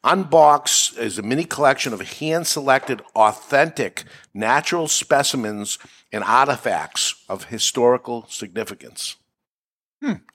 Unbox 0.04 0.98
is 0.98 1.20
a 1.20 1.22
mini 1.22 1.44
collection 1.44 1.92
of 1.92 2.00
hand 2.02 2.48
selected, 2.48 3.02
authentic, 3.16 4.04
natural 4.34 4.88
specimens 4.88 5.78
and 6.12 6.24
artifacts 6.24 7.16
of 7.28 7.46
historical 7.46 8.26
significance. 8.30 9.18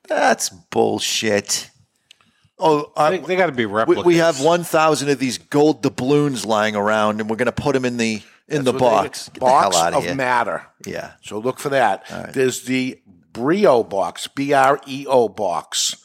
That's 0.06 0.50
bullshit. 0.50 1.70
Oh, 2.58 2.92
uh, 2.94 3.10
They, 3.10 3.18
they 3.18 3.36
got 3.36 3.46
to 3.46 3.52
be 3.52 3.64
we, 3.66 3.72
replicas. 3.72 4.04
we 4.04 4.16
have 4.18 4.40
1,000 4.40 5.08
of 5.08 5.18
these 5.18 5.38
gold 5.38 5.82
doubloons 5.82 6.44
lying 6.44 6.76
around, 6.76 7.20
and 7.20 7.30
we're 7.30 7.36
going 7.36 7.46
to 7.46 7.52
put 7.52 7.72
them 7.72 7.84
in 7.84 7.96
the 7.96 8.22
in 8.46 8.62
the 8.64 8.72
That's 8.72 8.82
what 8.82 8.90
they- 8.90 8.96
box. 9.08 9.28
Get 9.30 9.40
box 9.40 9.68
the 9.76 9.76
hell 9.78 9.86
out 9.86 9.92
of, 9.94 9.98
of 10.00 10.04
here. 10.04 10.14
matter. 10.14 10.66
Yeah. 10.84 11.12
So 11.22 11.38
look 11.38 11.58
for 11.58 11.70
that. 11.70 12.04
There's 12.34 12.62
the 12.64 13.00
Breo 13.32 13.88
box, 13.88 14.28
B 14.28 14.52
R 14.52 14.78
E 14.86 15.06
O 15.08 15.28
box, 15.30 15.96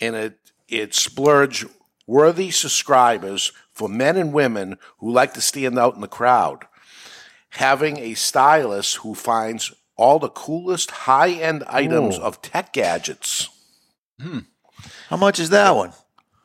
and 0.00 0.14
it 0.14 0.38
it 0.68 0.94
splurge 0.94 1.66
worthy 2.06 2.50
subscribers 2.50 3.52
for 3.72 3.88
men 3.88 4.16
and 4.16 4.32
women 4.32 4.78
who 4.98 5.10
like 5.10 5.34
to 5.34 5.40
stand 5.40 5.78
out 5.78 5.94
in 5.94 6.00
the 6.00 6.08
crowd. 6.08 6.64
Having 7.50 7.98
a 7.98 8.14
stylist 8.14 8.96
who 8.96 9.14
finds 9.14 9.72
all 9.96 10.18
the 10.18 10.28
coolest 10.28 10.90
high 10.90 11.30
end 11.30 11.62
items 11.68 12.18
of 12.18 12.42
tech 12.42 12.72
gadgets. 12.72 13.48
Hmm. 14.20 14.40
How 15.08 15.16
much 15.16 15.38
is 15.38 15.50
that 15.50 15.74
one? 15.76 15.92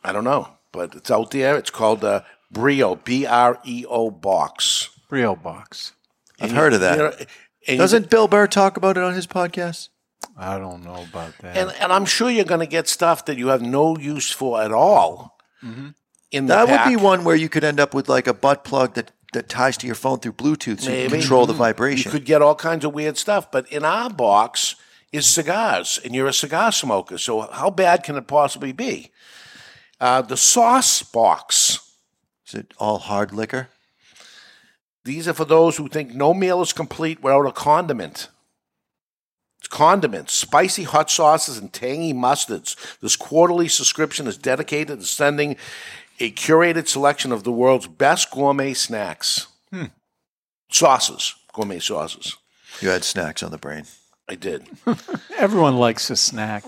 I 0.04 0.12
don't 0.12 0.24
know, 0.24 0.50
but 0.72 0.95
it's 0.95 1.10
out 1.12 1.32
there. 1.32 1.58
It's 1.58 1.72
called 1.72 2.02
the 2.02 2.24
Breo, 2.54 3.04
B 3.04 3.26
R 3.26 3.60
E 3.65 3.86
O 3.89 4.12
box. 4.12 4.89
Breo 5.10 5.41
box. 5.41 5.93
I've 6.39 6.52
heard 6.52 6.74
of 6.74 6.82
that. 6.82 7.28
You 7.67 7.76
know, 7.76 7.82
Doesn't 7.84 8.10
Bill 8.10 8.28
Burr 8.28 8.48
talk 8.48 8.78
about 8.78 8.95
it 8.98 9.04
on 9.04 9.13
his 9.13 9.28
podcast? 9.28 9.89
I 10.38 10.58
don't 10.58 10.84
know 10.84 11.06
about 11.10 11.38
that. 11.39 11.58
and, 11.58 11.72
and 11.82 11.91
I'm 11.91 12.06
sure 12.06 12.30
you're 12.30 12.45
going 12.45 12.60
to 12.62 12.65
get 12.67 12.88
stuff 12.88 13.26
that 13.26 13.38
you 13.38 13.48
have 13.48 13.62
no 13.62 13.98
use 13.98 14.32
for 14.32 14.62
at 14.62 14.72
all. 14.72 15.38
In 15.62 16.45
the 16.45 16.54
That 16.54 16.67
would 16.67 16.89
be 16.89 16.95
one 16.95 17.24
where 17.24 17.36
you 17.36 17.50
could 17.50 17.63
end 17.63 17.80
up 17.80 17.93
with 17.93 18.08
like 18.08 18.28
a 18.28 18.34
butt 18.34 18.63
plug 18.63 18.93
that, 18.93 19.12
that 19.34 19.50
ties 19.50 19.78
to 19.78 19.86
your 19.86 19.95
phone 19.95 20.19
through 20.19 20.34
Bluetooth 20.34 20.82
so 20.82 20.89
you 20.89 20.98
Maybe. 20.98 21.10
can 21.10 21.19
control 21.22 21.45
the 21.45 21.54
vibration. 21.54 22.12
You 22.12 22.17
could 22.17 22.26
get 22.26 22.41
all 22.41 22.56
kinds 22.56 22.86
of 22.86 22.93
weird 22.93 23.17
stuff, 23.17 23.52
but 23.52 23.72
in 23.72 23.84
our 23.84 24.10
box 24.10 24.76
is 25.12 25.26
cigars, 25.26 26.00
and 26.04 26.13
you're 26.13 26.28
a 26.28 26.34
cigar 26.34 26.72
smoker. 26.72 27.17
So 27.17 27.41
how 27.41 27.69
bad 27.72 28.04
can 28.04 28.15
it 28.15 28.28
possibly 28.28 28.72
be? 28.72 29.12
Uh, 30.00 30.22
the 30.22 30.38
sauce 30.38 31.02
box. 31.02 31.80
Is 32.48 32.54
it 32.54 32.74
all 32.78 33.00
hard 33.00 33.34
liquor? 33.34 33.69
These 35.04 35.28
are 35.28 35.34
for 35.34 35.45
those 35.45 35.78
who 35.78 35.88
think 35.88 36.13
no 36.13 36.34
meal 36.34 36.62
is 36.62 36.74
complete 36.74 37.24
without 37.24 37.48
a 37.48 37.52
condiment. 37.52 38.30
It's 39.70 39.78
condiments, 39.78 40.34
spicy 40.34 40.84
hot 40.84 41.12
sauces, 41.12 41.58
and 41.58 41.72
tangy 41.72 42.14
mustards. 42.14 42.76
This 43.00 43.16
quarterly 43.16 43.68
subscription 43.68 44.28
is 44.28 44.38
dedicated 44.38 45.00
to 45.00 45.06
sending 45.06 45.58
a 46.20 46.32
curated 46.32 46.88
selection 46.88 47.32
of 47.32 47.44
the 47.44 47.52
world's 47.52 47.88
best 47.88 48.32
gourmet 48.32 48.74
snacks. 48.74 49.48
Hmm. 49.72 49.86
Sauces, 50.72 51.36
gourmet 51.54 51.80
sauces. 51.80 52.38
You 52.82 52.90
had 52.90 53.04
snacks 53.04 53.44
on 53.44 53.52
the 53.52 53.58
brain. 53.58 53.86
I 54.28 54.36
did. 54.36 54.68
Everyone 55.38 55.78
likes 55.78 56.10
a 56.10 56.16
snack. 56.16 56.64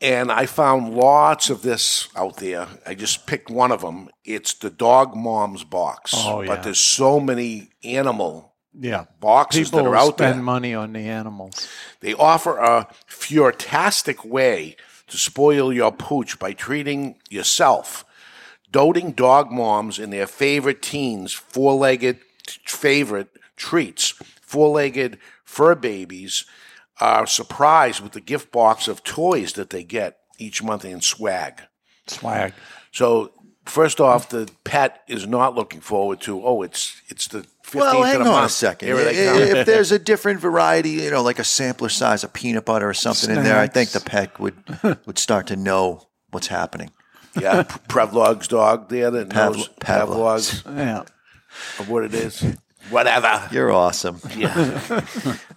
and 0.00 0.30
I 0.30 0.46
found 0.46 0.94
lots 0.94 1.50
of 1.50 1.62
this 1.62 2.08
out 2.16 2.36
there. 2.36 2.66
I 2.86 2.94
just 2.94 3.26
picked 3.26 3.50
one 3.50 3.72
of 3.72 3.80
them. 3.80 4.08
It's 4.24 4.54
the 4.54 4.70
Dog 4.70 5.16
Mom's 5.16 5.64
box. 5.64 6.12
Oh, 6.16 6.40
yeah. 6.42 6.48
But 6.48 6.62
there's 6.62 6.78
so 6.78 7.18
many 7.20 7.70
animal 7.82 8.53
Yeah. 8.78 9.04
boxes 9.20 9.70
People 9.70 9.84
that 9.84 9.90
are 9.90 9.96
out 9.96 10.14
spend 10.14 10.36
there. 10.36 10.42
money 10.42 10.74
on 10.74 10.92
the 10.92 11.08
animals. 11.08 11.68
They 12.00 12.14
offer 12.14 12.58
a 12.58 12.88
futastic 13.06 14.24
way 14.24 14.76
to 15.08 15.16
spoil 15.16 15.72
your 15.72 15.92
pooch 15.92 16.38
by 16.38 16.52
treating 16.52 17.16
yourself. 17.30 18.04
Doting 18.70 19.12
dog 19.12 19.52
moms 19.52 19.98
and 19.98 20.12
their 20.12 20.26
favorite 20.26 20.82
teens, 20.82 21.32
four 21.32 21.74
legged 21.74 22.18
favorite 22.66 23.28
treats, 23.56 24.10
four 24.40 24.70
legged 24.70 25.18
fur 25.44 25.74
babies 25.76 26.44
are 27.00 27.26
surprised 27.26 28.00
with 28.00 28.12
the 28.12 28.20
gift 28.20 28.50
box 28.50 28.88
of 28.88 29.04
toys 29.04 29.52
that 29.52 29.70
they 29.70 29.84
get 29.84 30.18
each 30.38 30.62
month 30.62 30.84
in 30.84 31.00
swag. 31.00 31.62
Swag. 32.06 32.52
So 32.92 33.32
first 33.64 34.00
off, 34.00 34.28
the 34.28 34.50
pet 34.64 35.02
is 35.06 35.26
not 35.26 35.54
looking 35.54 35.80
forward 35.80 36.20
to. 36.22 36.44
Oh, 36.44 36.62
it's 36.62 37.00
it's 37.08 37.28
the 37.28 37.46
Well, 37.80 38.02
hang 38.02 38.18
the 38.20 38.24
on 38.26 38.30
month. 38.32 38.50
a 38.50 38.54
second. 38.54 38.88
Here 38.88 38.96
they 39.04 39.26
come. 39.26 39.56
If 39.58 39.66
there's 39.66 39.92
a 39.92 39.98
different 39.98 40.40
variety, 40.40 40.90
you 40.90 41.10
know, 41.10 41.22
like 41.22 41.38
a 41.38 41.44
sampler 41.44 41.88
size 41.88 42.24
of 42.24 42.32
peanut 42.32 42.64
butter 42.64 42.88
or 42.88 42.94
something 42.94 43.30
in 43.34 43.42
there, 43.44 43.58
I 43.58 43.66
think 43.66 43.90
the 43.90 44.00
pet 44.00 44.38
would 44.40 44.54
would 45.06 45.18
start 45.18 45.46
to 45.48 45.56
know 45.56 46.06
what's 46.30 46.48
happening. 46.48 46.90
yeah, 47.40 47.62
Prevlog's 47.88 48.46
dog 48.48 48.88
there 48.88 49.10
that 49.10 49.30
Pav- 49.30 49.56
knows 49.56 49.68
Pavlov's. 49.80 50.62
Pavlog's 50.62 50.78
Yeah. 50.78 51.02
of 51.80 51.88
what 51.88 52.04
it 52.04 52.14
is. 52.14 52.44
Whatever. 52.90 53.48
You're 53.50 53.72
awesome. 53.72 54.20
Yeah. 54.36 54.80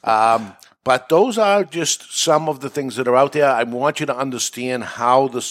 Um, 0.04 0.54
but 0.84 1.10
those 1.10 1.38
are 1.38 1.64
just 1.66 2.18
some 2.18 2.48
of 2.48 2.62
the 2.62 2.70
things 2.70 2.96
that 2.96 3.08
are 3.08 3.16
out 3.16 3.34
there. 3.34 3.50
I 3.50 3.64
want 3.64 4.00
you 4.00 4.06
to 4.06 4.16
understand 4.16 4.84
how 4.86 5.28
the 5.28 5.42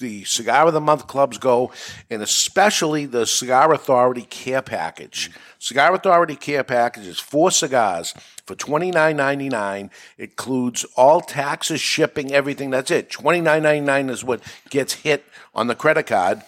the 0.00 0.24
cigar 0.24 0.66
of 0.66 0.74
the 0.74 0.80
month 0.80 1.06
clubs 1.06 1.38
go, 1.38 1.70
and 2.10 2.20
especially 2.22 3.06
the 3.06 3.26
Cigar 3.26 3.72
Authority 3.72 4.22
Care 4.22 4.62
Package. 4.62 5.30
Cigar 5.58 5.94
Authority 5.94 6.34
Care 6.34 6.64
Package 6.64 7.06
is 7.06 7.20
four 7.20 7.50
cigars 7.52 8.14
for 8.44 8.56
twenty 8.56 8.90
nine 8.90 9.16
ninety 9.16 9.48
nine. 9.48 9.90
It 10.18 10.30
includes 10.30 10.84
all 10.96 11.20
taxes, 11.20 11.80
shipping, 11.80 12.32
everything. 12.32 12.70
That's 12.70 12.90
it. 12.90 13.10
Twenty 13.10 13.40
nine 13.40 13.62
ninety 13.62 13.86
nine 13.86 14.10
is 14.10 14.24
what 14.24 14.42
gets 14.68 14.94
hit 14.94 15.24
on 15.54 15.68
the 15.68 15.74
credit 15.76 16.06
card 16.06 16.42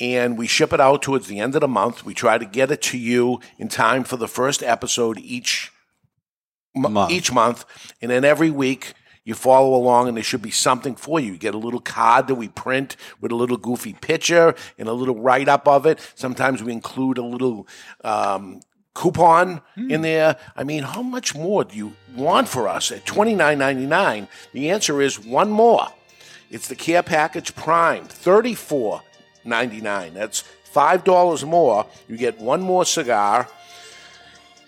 and 0.00 0.38
we 0.38 0.46
ship 0.46 0.72
it 0.72 0.80
out 0.80 1.02
towards 1.02 1.26
the 1.26 1.40
end 1.40 1.54
of 1.54 1.60
the 1.60 1.68
month. 1.68 2.04
We 2.04 2.14
try 2.14 2.38
to 2.38 2.44
get 2.44 2.70
it 2.70 2.82
to 2.82 2.98
you 2.98 3.40
in 3.58 3.68
time 3.68 4.04
for 4.04 4.16
the 4.16 4.28
first 4.28 4.62
episode 4.62 5.18
each 5.18 5.72
Month. 6.76 7.10
each 7.10 7.32
month, 7.32 7.64
and 8.00 8.10
then 8.10 8.24
every 8.24 8.50
week 8.50 8.92
you 9.28 9.34
follow 9.34 9.74
along, 9.74 10.08
and 10.08 10.16
there 10.16 10.24
should 10.24 10.42
be 10.42 10.50
something 10.50 10.96
for 10.96 11.20
you. 11.20 11.32
You 11.32 11.38
get 11.38 11.54
a 11.54 11.58
little 11.66 11.80
card 11.80 12.26
that 12.28 12.36
we 12.36 12.48
print 12.48 12.96
with 13.20 13.30
a 13.30 13.36
little 13.36 13.58
goofy 13.58 13.92
picture 13.92 14.54
and 14.78 14.88
a 14.88 14.92
little 14.92 15.18
write 15.20 15.48
up 15.48 15.68
of 15.68 15.86
it. 15.86 16.00
Sometimes 16.14 16.62
we 16.62 16.72
include 16.72 17.18
a 17.18 17.24
little. 17.24 17.68
Um, 18.02 18.60
Coupon 18.94 19.60
in 19.76 20.00
there. 20.02 20.36
I 20.56 20.64
mean, 20.64 20.82
how 20.82 21.02
much 21.02 21.32
more 21.32 21.62
do 21.62 21.76
you 21.76 21.92
want 22.16 22.48
for 22.48 22.66
us 22.66 22.90
at 22.90 23.06
twenty 23.06 23.32
nine 23.32 23.58
ninety 23.58 23.86
nine? 23.86 24.26
The 24.52 24.70
answer 24.70 25.00
is 25.00 25.20
one 25.20 25.50
more. 25.50 25.86
It's 26.50 26.66
the 26.66 26.74
Care 26.74 27.04
Package 27.04 27.54
Prime, 27.54 28.06
thirty 28.06 28.54
four 28.54 29.02
ninety 29.44 29.80
nine. 29.80 30.14
That's 30.14 30.42
five 30.64 31.04
dollars 31.04 31.44
more. 31.44 31.86
You 32.08 32.16
get 32.16 32.40
one 32.40 32.60
more 32.60 32.84
cigar, 32.84 33.46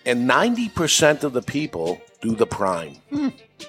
and 0.05 0.25
ninety 0.27 0.69
percent 0.69 1.25
of 1.25 1.33
the 1.33 1.41
people 1.41 1.99
do 2.21 2.33
the 2.33 2.47
Prime. 2.47 2.95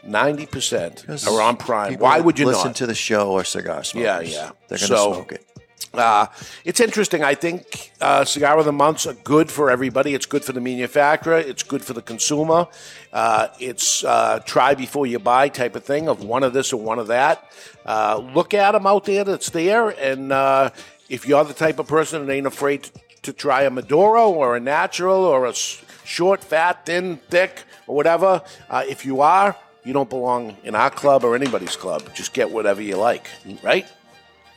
Ninety 0.04 0.46
percent 0.46 1.04
are 1.26 1.40
on 1.42 1.56
Prime. 1.56 1.94
Why 1.98 2.20
would 2.20 2.38
you 2.38 2.46
listen 2.46 2.68
not? 2.68 2.76
to 2.76 2.86
the 2.86 2.94
show 2.94 3.30
or 3.30 3.44
cigar 3.44 3.84
smokers? 3.84 4.04
Yeah, 4.04 4.20
yeah. 4.20 4.50
They're 4.68 4.78
going 4.78 4.90
to 4.90 4.96
So- 4.96 5.12
smoke 5.14 5.32
it. 5.32 5.46
Uh, 5.94 6.24
it's 6.64 6.80
interesting. 6.80 7.22
I 7.22 7.34
think 7.34 7.92
uh, 8.00 8.24
cigar 8.24 8.58
of 8.58 8.64
the 8.64 8.72
months 8.72 9.06
are 9.06 9.12
good 9.12 9.50
for 9.50 9.70
everybody. 9.70 10.14
It's 10.14 10.24
good 10.24 10.42
for 10.42 10.52
the 10.52 10.60
manufacturer. 10.60 11.36
It's 11.36 11.62
good 11.62 11.84
for 11.84 11.92
the 11.92 12.00
consumer. 12.00 12.66
Uh, 13.12 13.48
it's 13.60 14.02
uh, 14.02 14.40
try 14.46 14.74
before 14.74 15.06
you 15.06 15.18
buy 15.18 15.50
type 15.50 15.76
of 15.76 15.84
thing 15.84 16.08
of 16.08 16.24
one 16.24 16.44
of 16.44 16.54
this 16.54 16.72
or 16.72 16.80
one 16.80 16.98
of 16.98 17.08
that. 17.08 17.44
Uh, 17.84 18.22
look 18.34 18.54
at 18.54 18.72
them 18.72 18.86
out 18.86 19.04
there 19.04 19.22
that's 19.24 19.50
there, 19.50 19.90
and 19.90 20.32
uh, 20.32 20.70
if 21.10 21.28
you're 21.28 21.44
the 21.44 21.52
type 21.52 21.78
of 21.78 21.88
person 21.88 22.24
that 22.24 22.32
ain't 22.32 22.46
afraid 22.46 22.88
to, 23.22 23.32
try 23.34 23.62
a 23.64 23.70
Maduro 23.70 24.30
or 24.30 24.56
a 24.56 24.60
natural 24.60 25.22
or 25.24 25.44
a 25.44 25.50
s- 25.50 25.84
short, 26.04 26.42
fat, 26.42 26.86
thin, 26.86 27.18
thick, 27.28 27.64
or 27.86 27.94
whatever, 27.96 28.40
uh, 28.70 28.82
if 28.88 29.04
you 29.04 29.20
are, 29.20 29.54
you 29.84 29.92
don't 29.92 30.08
belong 30.08 30.56
in 30.64 30.74
our 30.74 30.90
club 30.90 31.24
or 31.24 31.34
anybody's 31.34 31.76
club. 31.76 32.14
Just 32.14 32.32
get 32.32 32.50
whatever 32.50 32.82
you 32.82 32.96
like, 32.96 33.26
right? 33.62 33.86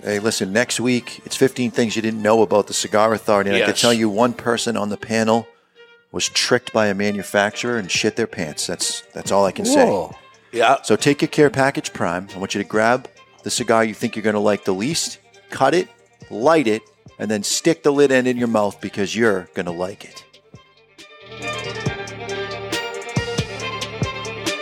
Hey, 0.02 0.20
listen, 0.20 0.52
next 0.52 0.80
week 0.80 1.22
it's 1.26 1.36
15 1.36 1.72
things 1.72 1.96
you 1.96 2.02
didn't 2.02 2.22
know 2.22 2.42
about 2.42 2.68
the 2.68 2.74
Cigar 2.74 3.14
Authority. 3.14 3.52
And 3.52 3.64
I 3.64 3.66
can 3.66 3.76
tell 3.76 3.94
you 3.94 4.10
one 4.10 4.34
person 4.34 4.76
on 4.78 4.90
the 4.90 4.98
panel 4.98 5.48
was 6.12 6.30
tricked 6.30 6.72
by 6.74 6.88
a 6.88 6.94
manufacturer 6.94 7.78
and 7.78 7.90
shit 7.90 8.16
their 8.16 8.28
pants. 8.28 8.68
That's 8.68 9.02
that's 9.14 9.32
all 9.32 9.46
I 9.46 9.52
can 9.52 9.66
Whoa. 9.66 10.12
say. 10.12 10.18
Yeah. 10.60 10.82
So 10.84 10.96
take 10.96 11.22
your 11.22 11.30
Care 11.30 11.50
Package 11.50 11.92
Prime. 11.92 12.28
I 12.34 12.38
want 12.38 12.56
you 12.56 12.62
to 12.62 12.68
grab 12.68 13.10
the 13.44 13.52
cigar 13.52 13.84
you 13.84 13.94
think 13.94 14.16
you're 14.16 14.24
going 14.24 14.34
to 14.34 14.40
like 14.40 14.66
the 14.66 14.74
least, 14.74 15.20
cut 15.50 15.74
it, 15.74 15.88
light 16.30 16.68
it, 16.68 16.82
and 17.20 17.30
then 17.30 17.44
stick 17.44 17.84
the 17.84 17.92
lid 17.92 18.12
end 18.12 18.28
in 18.28 18.38
your 18.38 18.48
mouth 18.48 18.80
because 18.82 19.16
you're 19.16 19.50
going 19.54 19.66
to 19.66 19.72
like 19.72 20.06
it. 20.06 20.24